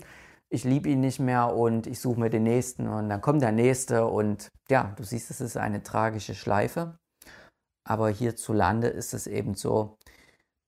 ich 0.49 0.65
liebe 0.65 0.89
ihn 0.89 1.01
nicht 1.01 1.19
mehr 1.19 1.55
und 1.55 1.87
ich 1.87 2.01
suche 2.01 2.21
mir 2.21 2.31
den 2.31 2.45
nächsten 2.45 2.89
und 2.89 3.09
dann 3.09 3.21
kommt 3.21 3.43
der 3.43 3.53
nächste 3.53 4.07
und 4.07 4.51
ja, 4.69 4.95
du 4.97 5.03
siehst, 5.03 5.31
es 5.31 5.41
ist 5.41 5.57
eine 5.57 5.83
tragische 5.83 6.35
Schleife. 6.35 6.99
Aber 7.85 8.11
hierzulande 8.11 8.89
ist 8.89 9.15
es 9.15 9.27
eben 9.27 9.55
so, 9.55 9.99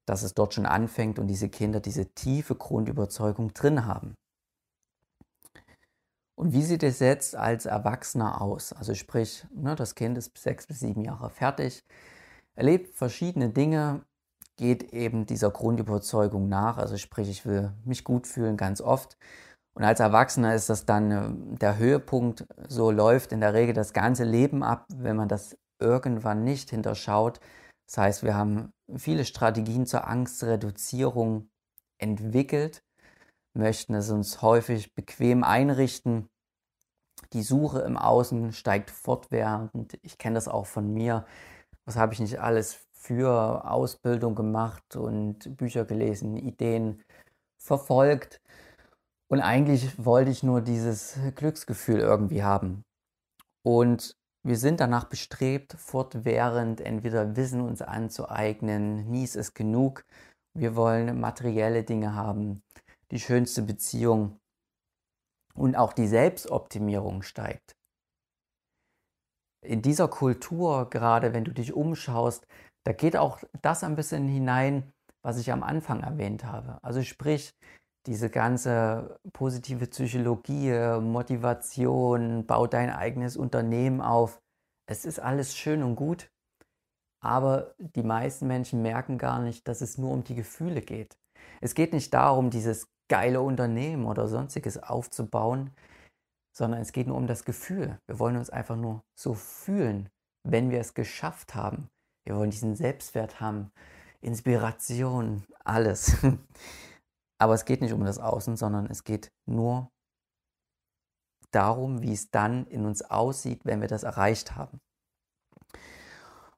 dass 0.07 0.22
es 0.22 0.35
dort 0.35 0.54
schon 0.54 0.66
anfängt 0.66 1.18
und 1.18 1.28
diese 1.28 1.48
Kinder 1.48 1.81
diese 1.81 2.07
tiefe 2.14 2.54
Grundüberzeugung 2.54 3.52
drin 3.54 3.87
haben. 3.87 4.14
Und 6.38 6.53
wie 6.53 6.62
sieht 6.62 6.85
es 6.85 7.01
jetzt 7.01 7.35
als 7.35 7.66
Erwachsener 7.66 8.40
aus? 8.40 8.72
Also 8.72 8.94
sprich, 8.94 9.44
ne, 9.53 9.74
das 9.74 9.96
Kind 9.96 10.16
ist 10.16 10.38
sechs 10.38 10.68
bis 10.68 10.79
sieben 10.79 11.03
Jahre 11.03 11.31
fertig, 11.31 11.85
erlebt 12.55 12.94
verschiedene 12.94 13.48
Dinge, 13.48 14.05
geht 14.57 14.92
eben 14.92 15.27
dieser 15.27 15.51
Grundüberzeugung 15.51 16.48
nach. 16.48 16.79
Also 16.79 16.96
sprich, 16.96 17.29
ich 17.29 17.44
will 17.44 17.72
mich 17.85 18.05
gut 18.05 18.29
fühlen 18.29 18.57
ganz 18.57 18.81
oft. 18.81 19.18
Und 19.74 19.83
als 19.83 19.98
Erwachsener 19.98 20.55
ist 20.55 20.68
das 20.68 20.87
dann 20.87 21.11
äh, 21.11 21.57
der 21.59 21.77
Höhepunkt. 21.77 22.46
So 22.68 22.92
läuft 22.92 23.33
in 23.33 23.40
der 23.40 23.53
Regel 23.53 23.74
das 23.74 23.92
ganze 23.92 24.22
Leben 24.22 24.62
ab, 24.62 24.87
wenn 24.94 25.16
man 25.16 25.27
das 25.27 25.57
irgendwann 25.81 26.44
nicht 26.44 26.70
hinterschaut. 26.70 27.40
Das 27.88 27.98
heißt, 27.98 28.22
wir 28.22 28.37
haben 28.37 28.70
viele 28.96 29.24
Strategien 29.24 29.87
zur 29.87 30.07
Angstreduzierung 30.07 31.48
entwickelt 32.01 32.85
möchten 33.54 33.94
es 33.94 34.11
uns 34.11 34.42
häufig 34.42 34.94
bequem 34.94 35.44
einrichten. 35.44 36.28
Die 37.32 37.42
Suche 37.42 37.80
im 37.80 37.96
Außen 37.96 38.52
steigt 38.52 38.90
fortwährend. 38.90 39.98
Ich 40.02 40.18
kenne 40.18 40.34
das 40.34 40.48
auch 40.48 40.66
von 40.66 40.92
mir. 40.92 41.26
Was 41.84 41.96
habe 41.96 42.12
ich 42.12 42.20
nicht 42.20 42.40
alles 42.40 42.88
für 42.98 43.64
Ausbildung 43.70 44.34
gemacht 44.34 44.96
und 44.96 45.56
Bücher 45.56 45.84
gelesen, 45.84 46.37
Ideen 46.37 47.02
verfolgt. 47.56 48.40
Und 49.30 49.40
eigentlich 49.40 50.04
wollte 50.04 50.30
ich 50.30 50.42
nur 50.42 50.61
dieses 50.61 51.18
Glücksgefühl 51.34 52.00
irgendwie 52.00 52.42
haben. 52.42 52.84
Und 53.62 54.16
wir 54.42 54.56
sind 54.56 54.80
danach 54.80 55.04
bestrebt, 55.04 55.74
fortwährend 55.74 56.80
entweder 56.80 57.37
Wissen 57.37 57.61
uns 57.61 57.82
anzueignen, 57.82 59.08
nie 59.11 59.24
ist 59.24 59.37
es 59.37 59.54
genug. 59.54 60.04
Wir 60.54 60.74
wollen 60.76 61.20
materielle 61.20 61.84
Dinge 61.84 62.14
haben, 62.14 62.62
die 63.11 63.21
schönste 63.21 63.62
Beziehung 63.62 64.38
und 65.55 65.77
auch 65.77 65.92
die 65.92 66.07
Selbstoptimierung 66.07 67.23
steigt. 67.23 67.77
In 69.64 69.83
dieser 69.83 70.09
Kultur, 70.09 70.88
gerade 70.88 71.33
wenn 71.33 71.44
du 71.44 71.53
dich 71.53 71.73
umschaust, 71.73 72.47
da 72.85 72.92
geht 72.92 73.16
auch 73.16 73.40
das 73.61 73.83
ein 73.83 73.97
bisschen 73.97 74.29
hinein, 74.29 74.92
was 75.23 75.38
ich 75.38 75.51
am 75.51 75.62
Anfang 75.62 76.01
erwähnt 76.01 76.44
habe. 76.44 76.79
Also 76.83 77.03
sprich, 77.03 77.53
diese 78.07 78.31
ganze 78.31 79.18
positive 79.33 79.87
Psychologie, 79.87 81.01
Motivation, 81.01 82.47
bau 82.47 82.66
dein 82.66 82.90
eigenes 82.90 83.37
Unternehmen 83.37 84.01
auf. 84.01 84.40
Es 84.88 85.05
ist 85.05 85.18
alles 85.18 85.57
schön 85.57 85.83
und 85.83 85.97
gut, 85.97 86.31
aber 87.21 87.75
die 87.79 88.03
meisten 88.03 88.47
Menschen 88.47 88.81
merken 88.81 89.18
gar 89.18 89.40
nicht, 89.40 89.66
dass 89.68 89.81
es 89.81 89.99
nur 89.99 90.12
um 90.12 90.25
die 90.25 90.37
Gefühle 90.37 90.81
geht. 90.81 91.18
Es 91.61 91.75
geht 91.75 91.92
nicht 91.92 92.14
darum, 92.14 92.51
dieses 92.51 92.88
geile 93.09 93.40
Unternehmen 93.40 94.07
oder 94.07 94.29
sonstiges 94.29 94.83
aufzubauen, 94.83 95.71
sondern 96.57 96.81
es 96.81 96.92
geht 96.92 97.07
nur 97.07 97.16
um 97.16 97.27
das 97.27 97.44
Gefühl. 97.44 97.99
Wir 98.07 98.18
wollen 98.18 98.37
uns 98.37 98.51
einfach 98.51 98.77
nur 98.77 99.03
so 99.18 99.35
fühlen, 99.35 100.09
wenn 100.44 100.71
wir 100.71 100.81
es 100.81 100.94
geschafft 100.94 101.55
haben. 101.55 101.88
Wir 102.27 102.37
wollen 102.37 102.51
diesen 102.51 102.77
Selbstwert 102.77 103.40
haben, 103.40 103.71
Inspiration, 104.21 105.44
alles. 105.64 106.16
Aber 107.40 107.55
es 107.55 107.64
geht 107.64 107.81
nicht 107.81 107.92
um 107.92 108.05
das 108.05 108.18
Außen, 108.18 108.57
sondern 108.57 108.87
es 108.87 109.05
geht 109.05 109.31
nur 109.47 109.90
darum, 111.53 112.03
wie 112.03 112.12
es 112.12 112.31
dann 112.31 112.66
in 112.66 112.85
uns 112.85 113.03
aussieht, 113.03 113.64
wenn 113.64 113.81
wir 113.81 113.88
das 113.88 114.03
erreicht 114.03 114.57
haben. 114.57 114.81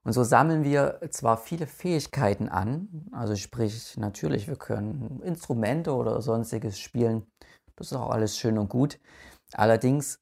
Und 0.05 0.13
so 0.13 0.25
sammeln 0.25 0.65
wir 0.65 1.01
zwar 1.11 1.37
viele 1.37 1.67
Fähigkeiten 1.67 2.49
an, 2.49 3.07
also 3.13 3.37
sprich 3.37 3.97
natürlich, 3.99 4.49
wir 4.49 4.57
können 4.57 5.21
Instrumente 5.23 5.95
oder 5.95 6.23
sonstiges 6.23 6.81
spielen, 6.81 7.27
das 7.77 7.93
ist 7.93 7.99
auch 7.99 8.11
alles 8.11 8.39
schön 8.39 8.59
und 8.59 8.69
gut. 8.69 8.99
Allerdings 9.53 10.21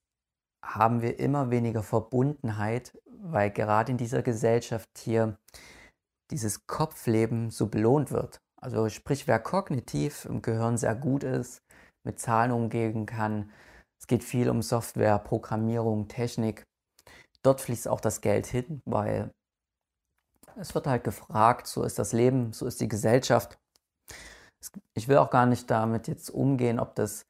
haben 0.65 1.01
wir 1.01 1.19
immer 1.19 1.51
weniger 1.51 1.83
Verbundenheit, 1.83 2.97
weil 3.07 3.51
gerade 3.51 3.93
in 3.93 3.99
dieser 3.99 4.23
Gesellschaft 4.23 4.89
hier 4.99 5.39
dieses 6.31 6.67
Kopfleben 6.67 7.51
so 7.51 7.69
belohnt 7.69 8.11
wird. 8.11 8.41
Also 8.61 8.89
sprich, 8.89 9.27
wer 9.27 9.39
kognitiv 9.39 10.25
im 10.25 10.43
Gehirn 10.43 10.77
sehr 10.77 10.95
gut 10.95 11.23
ist, 11.23 11.63
mit 12.05 12.19
Zahlen 12.19 12.53
umgehen 12.53 13.07
kann, 13.07 13.51
es 14.01 14.07
geht 14.07 14.25
viel 14.25 14.51
um 14.51 14.63
Software, 14.63 15.19
Programmierung, 15.19 16.09
Technik. 16.09 16.65
Dort 17.43 17.61
fließt 17.61 17.89
auch 17.89 18.01
das 18.01 18.21
Geld 18.21 18.47
hin, 18.47 18.81
weil 18.85 19.33
es 20.59 20.75
wird 20.75 20.87
halt 20.87 21.05
gefragt, 21.05 21.67
so 21.67 21.83
ist 21.85 21.99
das 21.99 22.13
Leben, 22.13 22.53
so 22.53 22.67
ist 22.67 22.81
die 22.81 22.89
Gesellschaft. 22.89 23.59
Ich 24.95 25.07
will 25.07 25.19
auch 25.19 25.31
gar 25.31 25.47
nicht 25.47 25.71
damit 25.71 26.09
jetzt 26.09 26.31
umgehen, 26.31 26.81
ob 26.81 26.95
das 26.97 27.27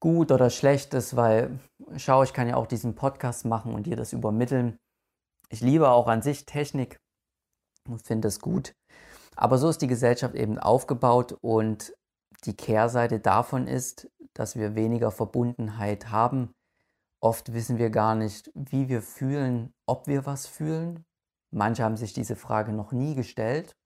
gut 0.00 0.30
oder 0.30 0.50
schlecht 0.50 0.94
ist, 0.94 1.16
weil 1.16 1.58
schau, 1.96 2.22
ich 2.22 2.32
kann 2.32 2.48
ja 2.48 2.56
auch 2.56 2.66
diesen 2.66 2.94
Podcast 2.94 3.44
machen 3.44 3.74
und 3.74 3.86
dir 3.86 3.96
das 3.96 4.12
übermitteln. 4.12 4.78
Ich 5.48 5.60
liebe 5.60 5.90
auch 5.90 6.06
an 6.06 6.22
sich 6.22 6.46
Technik 6.46 6.96
und 7.88 8.02
finde 8.02 8.28
es 8.28 8.40
gut. 8.40 8.74
Aber 9.34 9.58
so 9.58 9.68
ist 9.68 9.82
die 9.82 9.88
Gesellschaft 9.88 10.34
eben 10.34 10.58
aufgebaut 10.58 11.36
und 11.40 11.92
die 12.44 12.56
Kehrseite 12.56 13.18
davon 13.18 13.66
ist, 13.66 14.08
dass 14.34 14.56
wir 14.56 14.74
weniger 14.74 15.10
Verbundenheit 15.10 16.10
haben. 16.10 16.52
Oft 17.20 17.52
wissen 17.52 17.78
wir 17.78 17.90
gar 17.90 18.14
nicht, 18.14 18.50
wie 18.54 18.88
wir 18.88 19.02
fühlen, 19.02 19.72
ob 19.86 20.06
wir 20.06 20.26
was 20.26 20.46
fühlen 20.46 21.04
Manche 21.54 21.84
haben 21.84 21.96
sich 21.96 22.12
diese 22.12 22.36
Frage 22.36 22.72
noch 22.72 22.92
nie 22.92 23.14
gestellt. 23.14 23.76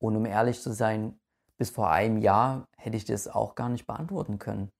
Und 0.00 0.16
um 0.16 0.24
ehrlich 0.24 0.60
zu 0.62 0.72
sein, 0.72 1.18
bis 1.58 1.70
vor 1.70 1.90
einem 1.90 2.18
Jahr 2.18 2.66
hätte 2.76 2.96
ich 2.96 3.04
das 3.04 3.26
auch 3.26 3.56
gar 3.56 3.68
nicht 3.68 3.86
beantworten 3.86 4.38
können. 4.38 4.70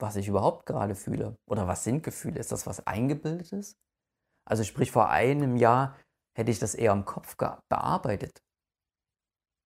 Was 0.00 0.16
ich 0.16 0.26
überhaupt 0.26 0.66
gerade 0.66 0.96
fühle. 0.96 1.36
Oder 1.48 1.68
was 1.68 1.84
sind 1.84 2.02
Gefühle? 2.02 2.40
Ist 2.40 2.50
das 2.50 2.66
was 2.66 2.84
Eingebildetes? 2.86 3.76
Also 4.44 4.64
sprich, 4.64 4.90
vor 4.90 5.08
einem 5.08 5.56
Jahr 5.56 5.96
hätte 6.36 6.50
ich 6.50 6.58
das 6.58 6.74
eher 6.74 6.92
im 6.92 7.04
Kopf 7.04 7.36
bearbeitet. 7.36 8.42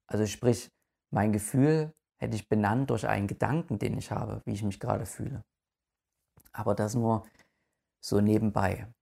Also 0.06 0.26
sprich, 0.26 0.70
mein 1.10 1.32
Gefühl 1.32 1.94
hätte 2.20 2.36
ich 2.36 2.48
benannt 2.48 2.90
durch 2.90 3.08
einen 3.08 3.26
Gedanken, 3.26 3.78
den 3.78 3.96
ich 3.96 4.10
habe, 4.10 4.42
wie 4.44 4.52
ich 4.52 4.62
mich 4.62 4.80
gerade 4.80 5.06
fühle. 5.06 5.42
Aber 6.52 6.74
das 6.74 6.94
nur 6.94 7.26
so 8.04 8.20
nebenbei. 8.20 8.92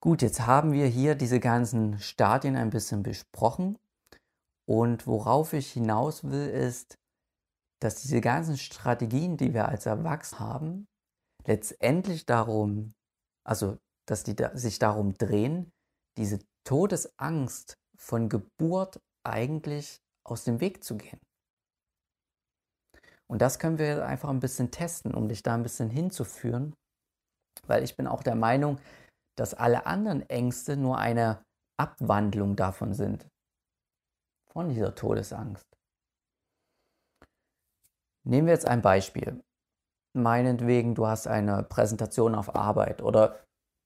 Gut, 0.00 0.22
jetzt 0.22 0.46
haben 0.46 0.72
wir 0.72 0.86
hier 0.86 1.16
diese 1.16 1.40
ganzen 1.40 1.98
Stadien 1.98 2.54
ein 2.54 2.70
bisschen 2.70 3.02
besprochen. 3.02 3.78
Und 4.68 5.06
worauf 5.06 5.54
ich 5.54 5.72
hinaus 5.72 6.22
will, 6.22 6.48
ist, 6.48 6.98
dass 7.80 8.02
diese 8.02 8.20
ganzen 8.20 8.56
Strategien, 8.56 9.36
die 9.36 9.54
wir 9.54 9.68
als 9.68 9.86
Erwachsene 9.86 10.40
haben, 10.40 10.86
letztendlich 11.46 12.26
darum, 12.26 12.94
also 13.44 13.78
dass 14.06 14.22
die 14.22 14.36
sich 14.54 14.78
darum 14.78 15.14
drehen, 15.14 15.72
diese 16.16 16.38
Todesangst 16.64 17.74
von 17.96 18.28
Geburt 18.28 19.00
eigentlich 19.26 20.00
aus 20.24 20.44
dem 20.44 20.60
Weg 20.60 20.84
zu 20.84 20.96
gehen. 20.96 21.20
Und 23.26 23.42
das 23.42 23.58
können 23.58 23.78
wir 23.78 24.06
einfach 24.06 24.28
ein 24.28 24.40
bisschen 24.40 24.70
testen, 24.70 25.14
um 25.14 25.28
dich 25.28 25.42
da 25.42 25.54
ein 25.54 25.62
bisschen 25.62 25.90
hinzuführen, 25.90 26.74
weil 27.66 27.82
ich 27.82 27.96
bin 27.96 28.06
auch 28.06 28.22
der 28.22 28.36
Meinung, 28.36 28.78
dass 29.38 29.54
alle 29.54 29.86
anderen 29.86 30.28
Ängste 30.28 30.76
nur 30.76 30.98
eine 30.98 31.44
Abwandlung 31.78 32.56
davon 32.56 32.92
sind, 32.92 33.28
von 34.52 34.68
dieser 34.68 34.94
Todesangst. 34.94 35.66
Nehmen 38.26 38.46
wir 38.46 38.54
jetzt 38.54 38.66
ein 38.66 38.82
Beispiel. 38.82 39.42
Meinetwegen, 40.14 40.94
du 40.94 41.06
hast 41.06 41.28
eine 41.28 41.62
Präsentation 41.62 42.34
auf 42.34 42.54
Arbeit 42.54 43.00
oder 43.02 43.38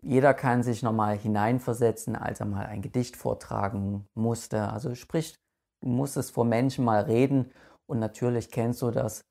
jeder 0.03 0.35
kann 0.35 0.63
sich 0.63 0.83
nochmal 0.83 1.17
hineinversetzen, 1.17 2.17
als 2.17 2.41
er 2.41 2.47
mal 2.47 2.67
ein 2.67 2.83
Gedicht 2.83 3.17
vortragen 3.17 4.07
musste. 4.15 4.69
Also 4.69 4.95
sprich, 4.95 5.37
du 5.81 5.89
musstest 5.89 6.33
vor 6.33 6.45
Menschen 6.45 6.85
mal 6.85 7.03
reden 7.03 7.53
und 7.87 7.99
natürlich 7.99 8.51
kennst 8.51 8.83
du 8.83 8.91
das, 8.91 9.23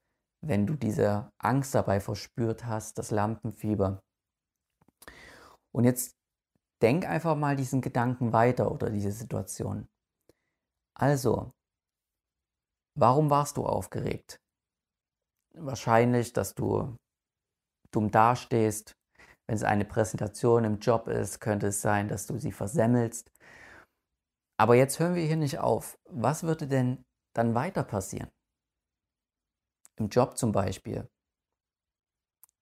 wenn 0.46 0.66
du 0.66 0.76
diese 0.76 1.30
Angst 1.40 1.76
dabei 1.76 2.00
verspürt 2.00 2.66
hast, 2.66 2.98
das 2.98 3.12
Lampenfieber. 3.12 4.00
Und 5.74 5.86
jetzt 5.86 6.16
denk 6.82 7.08
einfach 7.08 7.36
mal 7.36 7.56
diesen 7.56 7.82
Gedanken 7.82 8.34
weiter 8.34 8.72
oder 8.72 8.90
diese 8.90 9.12
Situation. 9.12 9.88
Also, 10.94 11.52
warum 12.96 13.30
warst 13.30 13.58
du 13.58 13.66
aufgeregt? 13.66 14.40
Wahrscheinlich, 15.54 16.34
dass 16.34 16.56
du 16.56 16.96
dumm 17.92 18.12
dastehst, 18.12 18.96
wenn 19.48 19.56
es 19.56 19.64
eine 19.64 19.86
Präsentation 19.86 20.64
im 20.64 20.80
Job 20.80 21.08
ist, 21.08 21.40
könnte 21.40 21.68
es 21.68 21.82
sein, 21.82 22.08
dass 22.08 22.26
du 22.26 22.38
sie 22.38 22.52
versemmelst. 22.52 23.32
Aber 24.58 24.76
jetzt 24.76 25.00
hören 25.00 25.16
wir 25.16 25.26
hier 25.26 25.38
nicht 25.38 25.60
auf. 25.60 25.98
Was 26.06 26.44
würde 26.44 26.68
denn 26.68 27.04
dann 27.34 27.56
weiter 27.56 27.84
passieren? 27.84 28.30
Im 29.98 30.10
Job 30.10 30.38
zum 30.38 30.52
Beispiel. 30.52 31.10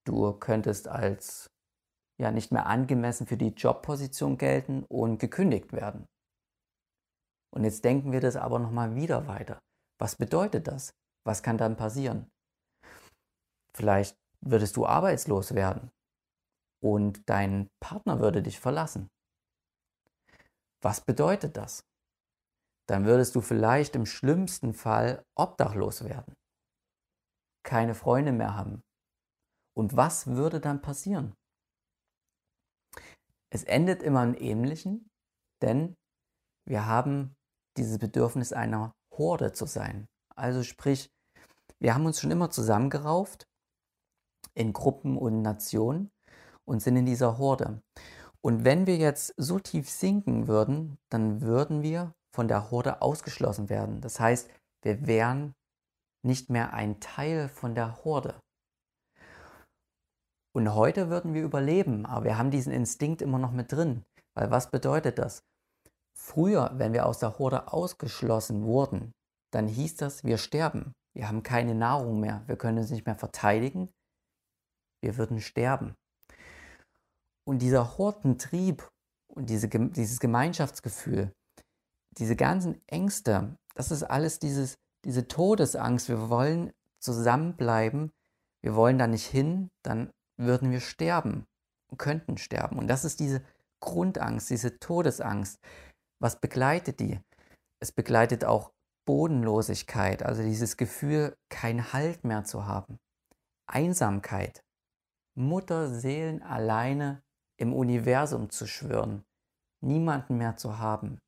Du 0.05 0.33
könntest 0.33 0.87
als 0.87 1.51
ja 2.19 2.31
nicht 2.31 2.51
mehr 2.51 2.67
angemessen 2.67 3.25
für 3.25 3.37
die 3.37 3.49
Jobposition 3.49 4.37
gelten 4.37 4.83
und 4.83 5.19
gekündigt 5.19 5.73
werden. 5.73 6.05
Und 7.51 7.63
jetzt 7.63 7.83
denken 7.83 8.11
wir 8.11 8.21
das 8.21 8.35
aber 8.35 8.59
nochmal 8.59 8.95
wieder 8.95 9.27
weiter. 9.27 9.59
Was 9.99 10.15
bedeutet 10.15 10.67
das? 10.67 10.91
Was 11.25 11.41
kann 11.41 11.57
dann 11.57 11.75
passieren? 11.75 12.29
Vielleicht 13.75 14.15
würdest 14.41 14.77
du 14.77 14.85
arbeitslos 14.85 15.55
werden 15.55 15.89
und 16.81 17.27
dein 17.29 17.67
Partner 17.81 18.19
würde 18.19 18.41
dich 18.41 18.59
verlassen. 18.59 19.09
Was 20.81 21.01
bedeutet 21.01 21.57
das? 21.57 21.83
Dann 22.87 23.05
würdest 23.05 23.35
du 23.35 23.41
vielleicht 23.41 23.95
im 23.95 24.05
schlimmsten 24.05 24.73
Fall 24.73 25.23
obdachlos 25.35 26.03
werden, 26.03 26.33
keine 27.63 27.95
Freunde 27.95 28.31
mehr 28.31 28.55
haben. 28.55 28.81
Und 29.77 29.95
was 29.95 30.27
würde 30.27 30.59
dann 30.59 30.81
passieren? 30.81 31.35
Es 33.51 33.63
endet 33.63 34.03
immer 34.03 34.23
im 34.23 34.35
Ähnlichen, 34.35 35.09
denn 35.61 35.95
wir 36.65 36.85
haben 36.85 37.35
dieses 37.77 37.97
Bedürfnis 37.97 38.53
einer 38.53 38.93
Horde 39.11 39.51
zu 39.53 39.65
sein. 39.65 40.07
Also 40.35 40.63
sprich, 40.63 41.09
wir 41.79 41.95
haben 41.95 42.05
uns 42.05 42.19
schon 42.19 42.31
immer 42.31 42.51
zusammengerauft 42.51 43.47
in 44.53 44.73
Gruppen 44.73 45.17
und 45.17 45.41
Nationen 45.41 46.11
und 46.65 46.81
sind 46.81 46.95
in 46.97 47.05
dieser 47.05 47.37
Horde. 47.37 47.81
Und 48.41 48.63
wenn 48.63 48.87
wir 48.87 48.97
jetzt 48.97 49.33
so 49.37 49.59
tief 49.59 49.89
sinken 49.89 50.47
würden, 50.47 50.97
dann 51.09 51.41
würden 51.41 51.81
wir 51.81 52.13
von 52.33 52.47
der 52.47 52.71
Horde 52.71 53.01
ausgeschlossen 53.01 53.69
werden. 53.69 54.01
Das 54.01 54.19
heißt, 54.19 54.49
wir 54.83 55.07
wären 55.07 55.55
nicht 56.23 56.49
mehr 56.49 56.73
ein 56.73 56.99
Teil 56.99 57.49
von 57.49 57.75
der 57.75 58.03
Horde. 58.03 58.39
Und 60.51 60.73
heute 60.73 61.09
würden 61.09 61.33
wir 61.33 61.43
überleben, 61.43 62.05
aber 62.05 62.25
wir 62.25 62.37
haben 62.37 62.51
diesen 62.51 62.73
Instinkt 62.73 63.21
immer 63.21 63.39
noch 63.39 63.51
mit 63.51 63.71
drin. 63.71 64.03
Weil 64.33 64.51
was 64.51 64.71
bedeutet 64.71 65.19
das? 65.19 65.43
Früher, 66.13 66.71
wenn 66.75 66.93
wir 66.93 67.05
aus 67.05 67.19
der 67.19 67.39
Horde 67.39 67.71
ausgeschlossen 67.71 68.63
wurden, 68.63 69.13
dann 69.51 69.67
hieß 69.67 69.95
das, 69.97 70.23
wir 70.23 70.37
sterben. 70.37 70.93
Wir 71.13 71.27
haben 71.27 71.43
keine 71.43 71.75
Nahrung 71.75 72.19
mehr, 72.19 72.43
wir 72.47 72.55
können 72.55 72.77
uns 72.77 72.91
nicht 72.91 73.05
mehr 73.05 73.15
verteidigen, 73.15 73.89
wir 75.01 75.17
würden 75.17 75.41
sterben. 75.41 75.95
Und 77.45 77.59
dieser 77.59 77.97
Hortentrieb 77.97 78.87
und 79.27 79.49
diese, 79.49 79.69
dieses 79.69 80.19
Gemeinschaftsgefühl, 80.19 81.33
diese 82.11 82.35
ganzen 82.35 82.81
Ängste, 82.87 83.55
das 83.75 83.91
ist 83.91 84.03
alles 84.03 84.39
dieses, 84.39 84.75
diese 85.05 85.27
Todesangst. 85.27 86.09
Wir 86.09 86.29
wollen 86.29 86.71
zusammenbleiben, 86.99 88.11
wir 88.61 88.75
wollen 88.75 88.99
da 88.99 89.07
nicht 89.07 89.25
hin, 89.25 89.69
dann 89.83 90.11
würden 90.39 90.71
wir 90.71 90.79
sterben 90.79 91.45
könnten 91.97 92.37
sterben. 92.37 92.77
Und 92.77 92.87
das 92.87 93.05
ist 93.05 93.19
diese 93.19 93.43
Grundangst, 93.81 94.49
diese 94.49 94.79
Todesangst. 94.79 95.59
Was 96.21 96.39
begleitet 96.39 96.99
die? 96.99 97.19
Es 97.81 97.91
begleitet 97.91 98.45
auch 98.45 98.71
Bodenlosigkeit, 99.05 100.23
also 100.23 100.43
dieses 100.43 100.77
Gefühl, 100.77 101.35
keinen 101.49 101.93
Halt 101.93 102.23
mehr 102.23 102.43
zu 102.43 102.65
haben. 102.65 102.97
Einsamkeit. 103.67 104.61
Mutterseelen 105.37 106.43
alleine 106.43 107.21
im 107.57 107.73
Universum 107.73 108.49
zu 108.49 108.67
schwören, 108.67 109.23
niemanden 109.81 110.37
mehr 110.37 110.57
zu 110.57 110.79
haben. 110.79 111.19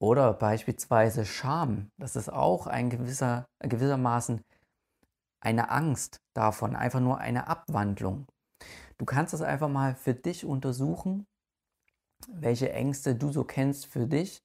Oder 0.00 0.32
beispielsweise 0.34 1.24
Scham, 1.24 1.90
das 1.98 2.16
ist 2.16 2.30
auch 2.30 2.66
ein 2.66 2.90
gewisser, 2.90 3.46
gewissermaßen 3.60 4.42
eine 5.44 5.70
Angst 5.70 6.20
davon, 6.34 6.76
einfach 6.76 7.00
nur 7.00 7.18
eine 7.18 7.48
Abwandlung. 7.48 8.26
Du 8.98 9.04
kannst 9.04 9.32
das 9.32 9.42
einfach 9.42 9.68
mal 9.68 9.94
für 9.94 10.14
dich 10.14 10.44
untersuchen, 10.44 11.26
welche 12.28 12.72
Ängste 12.72 13.14
du 13.14 13.32
so 13.32 13.44
kennst 13.44 13.86
für 13.86 14.06
dich 14.06 14.42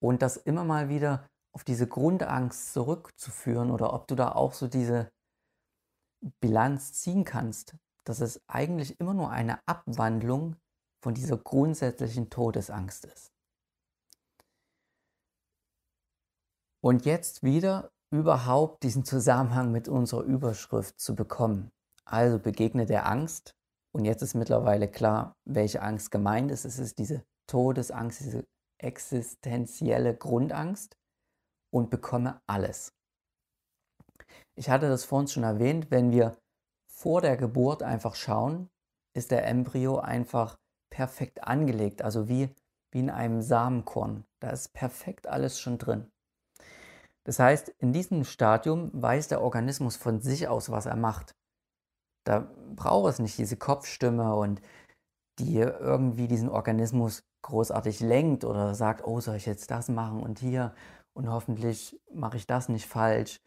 und 0.00 0.22
das 0.22 0.36
immer 0.36 0.64
mal 0.64 0.88
wieder 0.88 1.26
auf 1.52 1.64
diese 1.64 1.86
Grundangst 1.86 2.72
zurückzuführen 2.72 3.70
oder 3.70 3.92
ob 3.92 4.08
du 4.08 4.14
da 4.14 4.32
auch 4.32 4.54
so 4.54 4.66
diese 4.66 5.10
Bilanz 6.40 6.94
ziehen 6.94 7.24
kannst 7.24 7.76
dass 8.04 8.20
es 8.20 8.40
eigentlich 8.46 9.00
immer 9.00 9.14
nur 9.14 9.30
eine 9.30 9.66
Abwandlung 9.66 10.56
von 11.02 11.14
dieser 11.14 11.36
grundsätzlichen 11.36 12.30
Todesangst 12.30 13.06
ist. 13.06 13.32
Und 16.80 17.06
jetzt 17.06 17.42
wieder 17.42 17.90
überhaupt 18.14 18.84
diesen 18.84 19.04
Zusammenhang 19.04 19.72
mit 19.72 19.88
unserer 19.88 20.22
Überschrift 20.22 21.00
zu 21.00 21.16
bekommen. 21.16 21.70
Also 22.04 22.38
begegne 22.38 22.86
der 22.86 23.08
Angst. 23.08 23.54
Und 23.92 24.04
jetzt 24.04 24.22
ist 24.22 24.34
mittlerweile 24.34 24.88
klar, 24.88 25.32
welche 25.44 25.82
Angst 25.82 26.12
gemeint 26.12 26.50
ist. 26.52 26.64
Es 26.64 26.78
ist 26.78 26.98
diese 26.98 27.24
Todesangst, 27.48 28.20
diese 28.20 28.44
existenzielle 28.80 30.14
Grundangst 30.16 30.96
und 31.72 31.90
bekomme 31.90 32.40
alles. 32.46 32.92
Ich 34.56 34.70
hatte 34.70 34.88
das 34.88 35.04
vorhin 35.04 35.28
schon 35.28 35.42
erwähnt, 35.42 35.90
wenn 35.90 36.12
wir 36.12 36.36
vor 36.88 37.20
der 37.20 37.36
Geburt 37.36 37.82
einfach 37.82 38.14
schauen, 38.14 38.68
ist 39.16 39.32
der 39.32 39.46
Embryo 39.46 39.98
einfach 39.98 40.56
perfekt 40.90 41.42
angelegt, 41.42 42.02
also 42.02 42.28
wie, 42.28 42.54
wie 42.92 43.00
in 43.00 43.10
einem 43.10 43.42
Samenkorn. 43.42 44.24
Da 44.40 44.50
ist 44.50 44.72
perfekt 44.72 45.26
alles 45.26 45.58
schon 45.58 45.78
drin. 45.78 46.12
Das 47.24 47.38
heißt, 47.38 47.70
in 47.78 47.92
diesem 47.92 48.24
Stadium 48.24 48.90
weiß 48.92 49.28
der 49.28 49.42
Organismus 49.42 49.96
von 49.96 50.20
sich 50.20 50.46
aus, 50.48 50.70
was 50.70 50.86
er 50.86 50.96
macht. 50.96 51.34
Da 52.24 52.50
braucht 52.74 53.10
es 53.10 53.18
nicht 53.18 53.38
diese 53.38 53.56
Kopfstimme 53.56 54.34
und 54.34 54.60
die 55.38 55.58
irgendwie 55.58 56.28
diesen 56.28 56.48
Organismus 56.48 57.24
großartig 57.42 58.00
lenkt 58.00 58.44
oder 58.44 58.74
sagt, 58.74 59.04
oh, 59.06 59.20
soll 59.20 59.36
ich 59.36 59.46
jetzt 59.46 59.70
das 59.70 59.88
machen 59.88 60.22
und 60.22 60.38
hier 60.38 60.74
und 61.12 61.28
hoffentlich 61.28 62.00
mache 62.12 62.36
ich 62.36 62.46
das 62.46 62.68
nicht 62.68 62.86
falsch. 62.86 63.40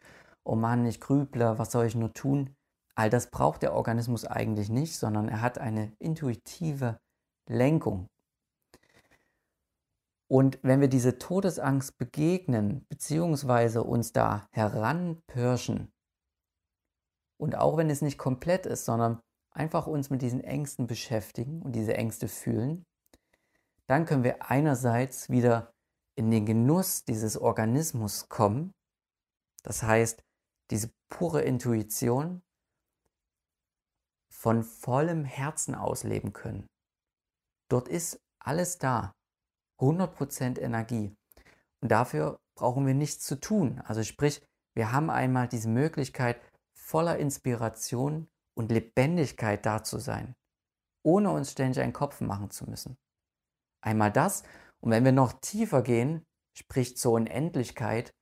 Oh 0.44 0.54
Mann, 0.54 0.86
ich 0.86 1.00
grüble, 1.00 1.58
was 1.58 1.72
soll 1.72 1.86
ich 1.86 1.94
nur 1.94 2.12
tun? 2.12 2.54
All 2.94 3.10
das 3.10 3.30
braucht 3.30 3.62
der 3.62 3.74
Organismus 3.74 4.24
eigentlich 4.24 4.70
nicht, 4.70 4.96
sondern 4.96 5.28
er 5.28 5.40
hat 5.40 5.58
eine 5.58 5.92
intuitive 5.98 6.98
Lenkung. 7.48 8.08
Und 10.30 10.58
wenn 10.62 10.80
wir 10.80 10.88
diese 10.88 11.18
Todesangst 11.18 11.96
begegnen, 11.96 12.84
beziehungsweise 12.88 13.82
uns 13.82 14.12
da 14.12 14.46
heranpirschen, 14.52 15.90
und 17.40 17.56
auch 17.56 17.76
wenn 17.76 17.88
es 17.88 18.02
nicht 18.02 18.18
komplett 18.18 18.66
ist, 18.66 18.84
sondern 18.84 19.20
einfach 19.50 19.86
uns 19.86 20.10
mit 20.10 20.22
diesen 20.22 20.42
Ängsten 20.42 20.86
beschäftigen 20.86 21.62
und 21.62 21.72
diese 21.72 21.96
Ängste 21.96 22.28
fühlen, 22.28 22.84
dann 23.86 24.04
können 24.04 24.24
wir 24.24 24.50
einerseits 24.50 25.30
wieder 25.30 25.72
in 26.16 26.30
den 26.30 26.44
Genuss 26.44 27.04
dieses 27.04 27.38
Organismus 27.38 28.28
kommen, 28.28 28.72
das 29.62 29.82
heißt 29.82 30.22
diese 30.70 30.90
pure 31.08 31.42
Intuition, 31.42 32.42
von 34.30 34.62
vollem 34.62 35.24
Herzen 35.24 35.74
ausleben 35.74 36.32
können. 36.32 36.66
Dort 37.70 37.88
ist 37.88 38.20
alles 38.38 38.78
da. 38.78 39.12
100% 39.80 40.58
Energie. 40.58 41.16
Und 41.80 41.90
dafür 41.90 42.40
brauchen 42.56 42.86
wir 42.86 42.94
nichts 42.94 43.24
zu 43.24 43.40
tun. 43.40 43.80
Also 43.84 44.02
sprich, 44.02 44.42
wir 44.74 44.92
haben 44.92 45.10
einmal 45.10 45.48
diese 45.48 45.68
Möglichkeit, 45.68 46.40
voller 46.74 47.18
Inspiration 47.18 48.28
und 48.54 48.72
Lebendigkeit 48.72 49.64
da 49.64 49.84
zu 49.84 49.98
sein, 49.98 50.34
ohne 51.04 51.30
uns 51.30 51.52
ständig 51.52 51.80
einen 51.82 51.92
Kopf 51.92 52.20
machen 52.20 52.50
zu 52.50 52.68
müssen. 52.68 52.96
Einmal 53.80 54.10
das. 54.10 54.42
Und 54.80 54.90
wenn 54.90 55.04
wir 55.04 55.12
noch 55.12 55.32
tiefer 55.40 55.82
gehen, 55.82 56.24
sprich 56.56 56.96
zur 56.96 57.12
Unendlichkeit, 57.12 58.14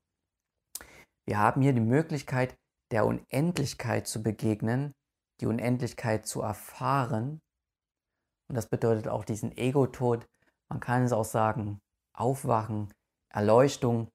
wir 1.26 1.38
haben 1.38 1.62
hier 1.62 1.72
die 1.72 1.80
Möglichkeit, 1.80 2.56
der 2.92 3.06
Unendlichkeit 3.06 4.06
zu 4.06 4.22
begegnen, 4.22 4.94
die 5.40 5.46
Unendlichkeit 5.46 6.26
zu 6.26 6.42
erfahren. 6.42 7.40
Und 8.48 8.54
das 8.54 8.68
bedeutet 8.68 9.08
auch 9.08 9.24
diesen 9.24 9.56
Ego-Tod. 9.56 10.28
Man 10.68 10.80
kann 10.80 11.02
es 11.02 11.12
auch 11.12 11.24
sagen, 11.24 11.78
Aufwachen, 12.14 12.92
Erleuchtung. 13.32 14.08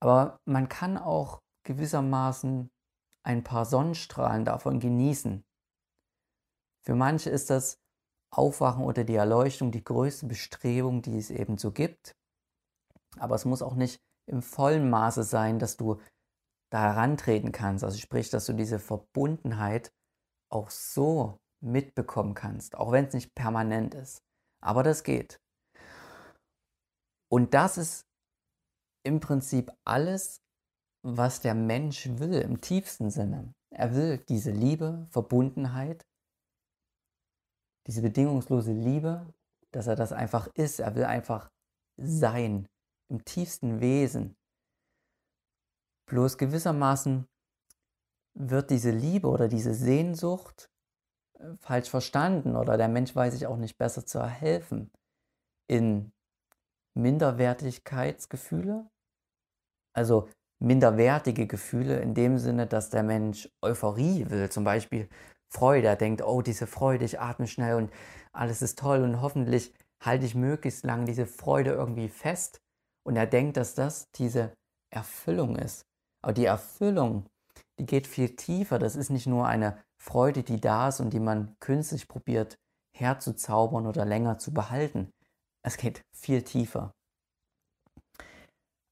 Aber 0.00 0.38
man 0.44 0.68
kann 0.68 0.98
auch 0.98 1.38
gewissermaßen 1.64 2.70
ein 3.24 3.44
paar 3.44 3.64
Sonnenstrahlen 3.64 4.44
davon 4.44 4.80
genießen. 4.80 5.44
Für 6.84 6.94
manche 6.94 7.30
ist 7.30 7.50
das 7.50 7.78
Aufwachen 8.32 8.84
oder 8.84 9.04
die 9.04 9.14
Erleuchtung 9.14 9.70
die 9.70 9.84
größte 9.84 10.26
Bestrebung, 10.26 11.02
die 11.02 11.18
es 11.18 11.30
eben 11.30 11.58
so 11.58 11.70
gibt. 11.70 12.16
Aber 13.18 13.34
es 13.34 13.44
muss 13.44 13.62
auch 13.62 13.74
nicht 13.74 14.00
im 14.26 14.42
vollen 14.42 14.88
Maße 14.90 15.22
sein, 15.22 15.58
dass 15.58 15.76
du 15.76 16.00
da 16.70 16.80
herantreten 16.80 17.52
kannst. 17.52 17.84
Also 17.84 17.98
sprich, 17.98 18.30
dass 18.30 18.46
du 18.46 18.54
diese 18.54 18.78
Verbundenheit 18.78 19.92
auch 20.50 20.70
so 20.70 21.38
mitbekommen 21.60 22.34
kannst, 22.34 22.76
auch 22.76 22.90
wenn 22.92 23.04
es 23.04 23.14
nicht 23.14 23.34
permanent 23.34 23.94
ist. 23.94 24.22
Aber 24.60 24.82
das 24.82 25.04
geht. 25.04 25.41
Und 27.32 27.54
das 27.54 27.78
ist 27.78 28.06
im 29.04 29.20
Prinzip 29.20 29.72
alles, 29.86 30.42
was 31.02 31.40
der 31.40 31.54
Mensch 31.54 32.06
will 32.18 32.34
im 32.34 32.60
tiefsten 32.60 33.10
Sinne. 33.10 33.54
Er 33.70 33.94
will 33.94 34.18
diese 34.18 34.50
Liebe, 34.50 35.06
Verbundenheit, 35.10 36.06
diese 37.86 38.02
bedingungslose 38.02 38.72
Liebe, 38.72 39.32
dass 39.70 39.86
er 39.86 39.96
das 39.96 40.12
einfach 40.12 40.46
ist. 40.48 40.78
Er 40.78 40.94
will 40.94 41.04
einfach 41.04 41.50
sein, 41.96 42.68
im 43.08 43.24
tiefsten 43.24 43.80
Wesen. 43.80 44.36
Bloß 46.10 46.36
gewissermaßen 46.36 47.26
wird 48.34 48.68
diese 48.68 48.90
Liebe 48.90 49.28
oder 49.28 49.48
diese 49.48 49.72
Sehnsucht 49.72 50.70
äh, 51.38 51.56
falsch 51.60 51.88
verstanden 51.88 52.56
oder 52.56 52.76
der 52.76 52.88
Mensch 52.88 53.16
weiß 53.16 53.32
sich 53.32 53.46
auch 53.46 53.56
nicht 53.56 53.78
besser 53.78 54.04
zu 54.04 54.22
helfen 54.26 54.90
in 55.66 56.12
Minderwertigkeitsgefühle, 56.94 58.88
also 59.94 60.28
minderwertige 60.62 61.46
Gefühle 61.46 62.00
in 62.00 62.14
dem 62.14 62.38
Sinne, 62.38 62.66
dass 62.66 62.90
der 62.90 63.02
Mensch 63.02 63.48
Euphorie 63.62 64.30
will, 64.30 64.48
zum 64.50 64.64
Beispiel 64.64 65.08
Freude. 65.52 65.88
Er 65.88 65.96
denkt, 65.96 66.22
oh, 66.22 66.40
diese 66.40 66.66
Freude, 66.66 67.04
ich 67.04 67.20
atme 67.20 67.46
schnell 67.46 67.76
und 67.76 67.92
alles 68.32 68.62
ist 68.62 68.78
toll 68.78 69.02
und 69.02 69.20
hoffentlich 69.20 69.74
halte 70.02 70.26
ich 70.26 70.34
möglichst 70.34 70.84
lange 70.84 71.04
diese 71.04 71.26
Freude 71.26 71.72
irgendwie 71.72 72.08
fest. 72.08 72.60
Und 73.04 73.16
er 73.16 73.26
denkt, 73.26 73.56
dass 73.56 73.74
das 73.74 74.10
diese 74.12 74.52
Erfüllung 74.92 75.56
ist. 75.56 75.84
Aber 76.22 76.32
die 76.32 76.44
Erfüllung, 76.44 77.26
die 77.78 77.86
geht 77.86 78.06
viel 78.06 78.36
tiefer. 78.36 78.78
Das 78.78 78.96
ist 78.96 79.10
nicht 79.10 79.26
nur 79.26 79.46
eine 79.46 79.78
Freude, 80.00 80.42
die 80.42 80.60
da 80.60 80.88
ist 80.88 81.00
und 81.00 81.12
die 81.12 81.20
man 81.20 81.56
künstlich 81.60 82.06
probiert 82.08 82.56
herzuzaubern 82.96 83.86
oder 83.86 84.04
länger 84.04 84.38
zu 84.38 84.52
behalten. 84.52 85.10
Es 85.64 85.76
geht 85.76 86.02
viel 86.14 86.42
tiefer. 86.42 86.92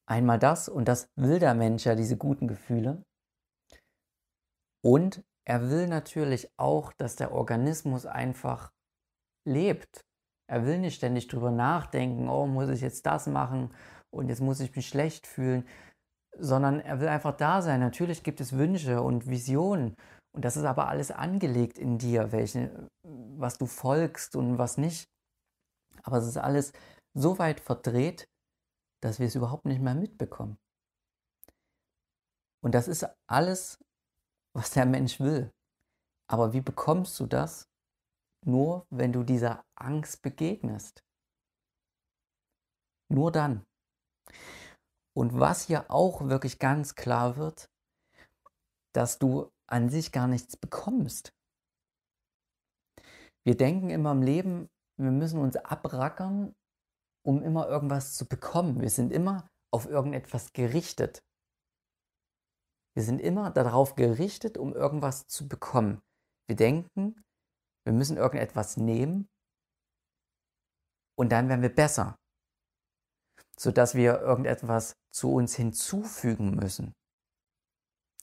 Einmal 0.08 0.38
das, 0.38 0.68
und 0.68 0.86
das 0.86 1.08
will 1.16 1.38
der 1.38 1.54
Mensch 1.54 1.84
ja, 1.84 1.94
diese 1.94 2.16
guten 2.16 2.48
Gefühle. 2.48 3.02
Und 4.84 5.22
er 5.46 5.70
will 5.70 5.86
natürlich 5.86 6.48
auch, 6.56 6.92
dass 6.92 7.16
der 7.16 7.32
Organismus 7.32 8.06
einfach 8.06 8.70
lebt. 9.46 10.00
Er 10.48 10.66
will 10.66 10.78
nicht 10.78 10.96
ständig 10.96 11.28
drüber 11.28 11.50
nachdenken, 11.50 12.28
oh, 12.28 12.46
muss 12.46 12.68
ich 12.70 12.80
jetzt 12.80 13.06
das 13.06 13.26
machen 13.26 13.72
und 14.12 14.28
jetzt 14.28 14.40
muss 14.40 14.60
ich 14.60 14.74
mich 14.74 14.88
schlecht 14.88 15.26
fühlen, 15.26 15.66
sondern 16.36 16.80
er 16.80 17.00
will 17.00 17.08
einfach 17.08 17.36
da 17.36 17.62
sein. 17.62 17.80
Natürlich 17.80 18.22
gibt 18.22 18.40
es 18.40 18.52
Wünsche 18.52 19.02
und 19.02 19.28
Visionen 19.28 19.96
und 20.34 20.44
das 20.44 20.56
ist 20.56 20.64
aber 20.64 20.88
alles 20.88 21.10
angelegt 21.10 21.78
in 21.78 21.98
dir, 21.98 22.32
welche, 22.32 22.88
was 23.04 23.58
du 23.58 23.66
folgst 23.66 24.36
und 24.36 24.58
was 24.58 24.76
nicht. 24.76 25.08
Aber 26.02 26.18
es 26.18 26.26
ist 26.26 26.36
alles 26.36 26.72
so 27.14 27.38
weit 27.38 27.60
verdreht, 27.60 28.28
dass 29.00 29.18
wir 29.18 29.26
es 29.26 29.34
überhaupt 29.34 29.64
nicht 29.64 29.80
mehr 29.80 29.94
mitbekommen. 29.94 30.58
Und 32.62 32.74
das 32.74 32.88
ist 32.88 33.06
alles 33.26 33.78
was 34.52 34.70
der 34.70 34.86
Mensch 34.86 35.20
will. 35.20 35.52
Aber 36.26 36.52
wie 36.52 36.60
bekommst 36.60 37.18
du 37.20 37.26
das? 37.26 37.68
Nur 38.44 38.86
wenn 38.90 39.12
du 39.12 39.22
dieser 39.22 39.64
Angst 39.74 40.22
begegnest. 40.22 41.04
Nur 43.08 43.32
dann. 43.32 43.66
Und 45.14 45.38
was 45.38 45.66
hier 45.66 45.90
auch 45.90 46.28
wirklich 46.28 46.58
ganz 46.58 46.94
klar 46.94 47.36
wird, 47.36 47.68
dass 48.92 49.18
du 49.18 49.50
an 49.66 49.88
sich 49.88 50.12
gar 50.12 50.26
nichts 50.26 50.56
bekommst. 50.56 51.34
Wir 53.44 53.56
denken 53.56 53.90
immer 53.90 54.12
im 54.12 54.22
Leben, 54.22 54.68
wir 55.04 55.10
müssen 55.10 55.40
uns 55.40 55.56
abrackern, 55.56 56.54
um 57.24 57.42
immer 57.42 57.68
irgendwas 57.68 58.14
zu 58.14 58.26
bekommen. 58.26 58.80
Wir 58.80 58.90
sind 58.90 59.12
immer 59.12 59.48
auf 59.72 59.86
irgendetwas 59.86 60.52
gerichtet. 60.52 61.22
Wir 62.94 63.02
sind 63.04 63.20
immer 63.20 63.50
darauf 63.50 63.94
gerichtet, 63.94 64.58
um 64.58 64.74
irgendwas 64.74 65.26
zu 65.26 65.48
bekommen. 65.48 66.02
Wir 66.48 66.56
denken, 66.56 67.22
wir 67.84 67.92
müssen 67.92 68.16
irgendetwas 68.16 68.76
nehmen 68.76 69.28
und 71.16 71.30
dann 71.30 71.48
werden 71.48 71.62
wir 71.62 71.74
besser, 71.74 72.16
sodass 73.56 73.94
wir 73.94 74.20
irgendetwas 74.20 74.94
zu 75.14 75.32
uns 75.32 75.54
hinzufügen 75.54 76.56
müssen. 76.56 76.92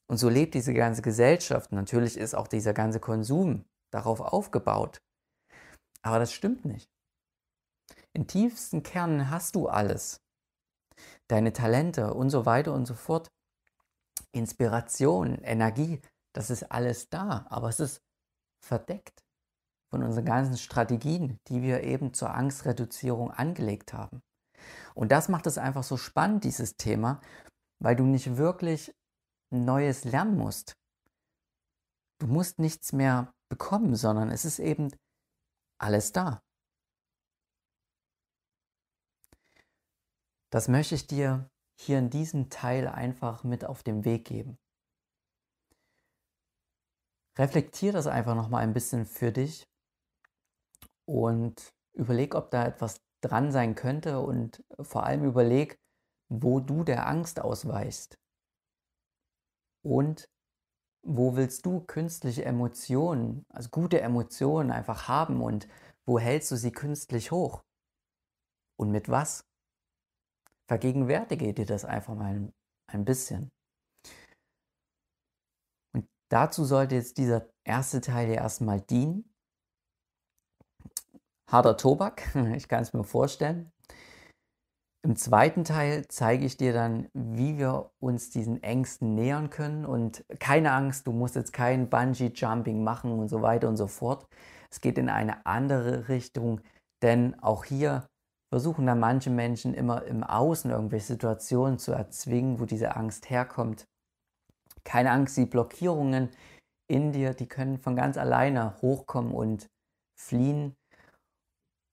Und 0.10 0.18
so 0.18 0.30
lebt 0.30 0.54
diese 0.54 0.74
ganze 0.74 1.02
Gesellschaft. 1.02 1.72
Natürlich 1.72 2.18
ist 2.18 2.34
auch 2.34 2.48
dieser 2.48 2.74
ganze 2.74 3.00
Konsum 3.00 3.66
darauf 3.92 4.20
aufgebaut. 4.22 5.00
Aber 6.02 6.20
das 6.20 6.32
stimmt 6.34 6.66
nicht. 6.66 6.90
In 8.14 8.28
tiefsten 8.28 8.84
Kernen 8.84 9.30
hast 9.30 9.56
du 9.56 9.68
alles. 9.68 10.22
Deine 11.28 11.54
Talente 11.54 12.14
und 12.14 12.30
so 12.30 12.46
weiter 12.46 12.74
und 12.74 12.86
so 12.86 12.94
fort. 12.94 13.32
Inspiration, 14.32 15.40
Energie, 15.44 16.02
das 16.34 16.50
ist 16.50 16.72
alles 16.72 17.10
da, 17.10 17.46
aber 17.50 17.70
es 17.70 17.80
ist 17.80 18.02
verdeckt 18.64 19.24
von 19.90 20.04
unseren 20.04 20.26
ganzen 20.26 20.58
Strategien, 20.58 21.40
die 21.48 21.62
wir 21.62 21.84
eben 21.84 22.14
zur 22.14 22.34
Angstreduzierung 22.34 23.32
angelegt 23.32 23.94
haben. 23.94 24.22
Und 24.96 25.12
das 25.12 25.30
macht 25.30 25.48
es 25.48 25.58
einfach 25.58 25.84
so 25.84 25.98
spannend, 25.98 26.44
dieses 26.44 26.76
Thema, 26.76 27.22
weil 27.80 27.96
du 27.96 28.04
nicht 28.04 28.38
wirklich 28.38 28.94
Neues 29.50 30.04
lernen 30.04 30.38
musst. 30.38 30.76
Du 32.20 32.28
musst 32.28 32.60
nichts 32.60 32.92
mehr 32.94 33.34
bekommen, 33.50 33.96
sondern 33.96 34.30
es 34.30 34.44
ist 34.44 34.60
eben 34.60 34.90
alles 35.80 36.12
da. 36.12 36.42
Das 40.50 40.68
möchte 40.68 40.96
ich 40.96 41.08
dir 41.08 41.50
hier 41.80 42.00
in 42.00 42.10
diesem 42.10 42.50
Teil 42.50 42.88
einfach 42.88 43.44
mit 43.44 43.65
auf 43.65 43.84
den 43.84 44.06
Weg 44.06 44.25
geben. 44.25 44.58
Reflektier 47.38 47.92
das 47.92 48.08
einfach 48.08 48.34
nochmal 48.34 48.63
ein 48.63 48.73
bisschen 48.73 49.06
für 49.06 49.32
dich 49.32 49.67
und 51.06 51.69
überleg, 51.94 52.34
ob 52.34 52.50
da 52.50 52.65
etwas 52.65 53.02
dran 53.21 53.52
sein 53.52 53.75
könnte 53.75 54.19
und 54.19 54.63
vor 54.80 55.04
allem 55.04 55.23
überleg, 55.23 55.80
wo 56.30 56.60
du 56.60 56.84
der 56.84 57.08
Angst 57.08 57.40
ausweichst. 57.40 58.17
Und 59.84 60.28
wo 61.08 61.38
willst 61.38 61.66
du 61.66 61.80
künstliche 61.82 62.44
Emotionen, 62.44 63.46
also 63.50 63.70
gute 63.70 64.02
Emotionen 64.02 64.72
einfach 64.72 65.08
haben 65.08 65.42
und 65.42 65.68
wo 66.06 66.20
hältst 66.20 66.52
du 66.52 66.58
sie 66.58 66.72
künstlich 66.72 67.32
hoch? 67.32 67.64
Und 68.78 68.92
mit 68.92 69.08
was? 69.10 69.46
Vergegenwärtige 70.68 71.54
dir 71.54 71.66
das 71.66 71.86
einfach 71.86 72.14
mal 72.14 72.52
ein 72.92 73.06
bisschen. 73.06 73.50
Und 75.96 76.06
dazu 76.30 76.66
sollte 76.66 76.96
jetzt 76.96 77.18
dieser 77.18 77.50
erste 77.64 78.02
Teil 78.02 78.28
ja 78.28 78.36
erstmal 78.36 78.82
dienen. 78.82 79.34
Harter 81.50 81.78
Tobak, 81.78 82.36
ich 82.56 82.68
kann 82.68 82.84
es 82.84 82.92
mir 82.92 83.06
vorstellen. 83.06 83.72
Im 85.08 85.16
zweiten 85.16 85.64
Teil 85.64 86.06
zeige 86.10 86.46
ich 86.46 86.58
dir 86.58 86.74
dann, 86.74 87.08
wie 87.14 87.58
wir 87.58 87.92
uns 87.98 88.30
diesen 88.30 88.62
Ängsten 88.62 89.16
nähern 89.16 89.50
können. 89.50 89.86
Und 89.86 90.26
keine 90.42 90.74
Angst, 90.74 91.08
du 91.08 91.14
musst 91.14 91.38
jetzt 91.38 91.54
kein 91.54 91.90
Bungee-Jumping 91.90 92.84
machen 92.84 93.18
und 93.18 93.30
so 93.30 93.42
weiter 93.42 93.70
und 93.70 93.78
so 93.78 93.88
fort. 93.88 94.28
Es 94.70 94.82
geht 94.82 94.98
in 94.98 95.08
eine 95.08 95.46
andere 95.46 96.10
Richtung, 96.10 96.60
Denn 97.04 97.40
auch 97.42 97.64
hier 97.64 98.06
versuchen 98.52 98.86
dann 98.86 99.00
manche 99.00 99.30
Menschen 99.30 99.74
immer 99.74 100.04
im 100.04 100.24
Außen 100.26 100.72
irgendwelche 100.72 101.06
Situationen 101.06 101.78
zu 101.78 101.94
erzwingen, 101.94 102.60
wo 102.60 102.66
diese 102.66 102.98
Angst 102.98 103.30
herkommt. 103.30 103.86
Keine 104.84 105.12
Angst, 105.12 105.38
die 105.38 105.46
Blockierungen 105.46 106.32
in 106.90 107.14
dir, 107.14 107.34
die 107.34 107.48
können 107.48 107.78
von 107.78 107.96
ganz 107.96 108.18
alleine 108.18 108.76
hochkommen 108.82 109.32
und 109.32 109.68
fliehen 110.20 110.76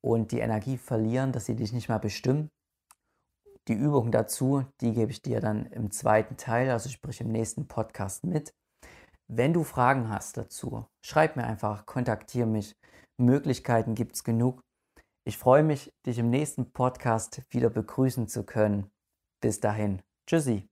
und 0.03 0.33
die 0.33 0.41
Energie 0.41 0.79
verlieren, 0.79 1.31
dass 1.31 1.47
sie 1.47 1.55
dich 1.55 1.73
nicht 1.73 1.89
mehr 1.89 2.01
bestimmen. 2.01 2.49
Die 3.69 3.75
Übung 3.75 4.11
dazu, 4.11 4.65
die 4.81 4.93
gebe 4.93 5.11
ich 5.11 5.23
dir 5.23 5.41
dann 5.41 5.67
im 5.67 5.91
zweiten 5.91 6.37
Teil, 6.37 6.71
also 6.71 6.89
sprich 6.89 7.21
im 7.21 7.29
nächsten 7.29 7.67
Podcast 7.67 8.25
mit. 8.25 8.53
Wenn 9.27 9.55
du 9.55 9.65
Fragen 9.65 10.11
hast 10.11 10.37
dazu, 10.37 10.87
schreib 11.05 11.37
mir 11.37 11.45
einfach, 11.45 11.87
kontaktiere 11.87 12.47
mich. 12.47 12.77
Möglichkeiten 13.17 13.95
gibt 13.95 14.17
es 14.17 14.25
genug. 14.25 14.61
Ich 15.27 15.39
freue 15.39 15.63
mich, 15.63 15.91
dich 16.05 16.19
im 16.19 16.29
nächsten 16.29 16.73
Podcast 16.73 17.43
wieder 17.51 17.71
begrüßen 17.71 18.29
zu 18.29 18.45
können. 18.45 18.91
Bis 19.41 19.61
dahin. 19.61 20.03
Tschüssi. 20.27 20.69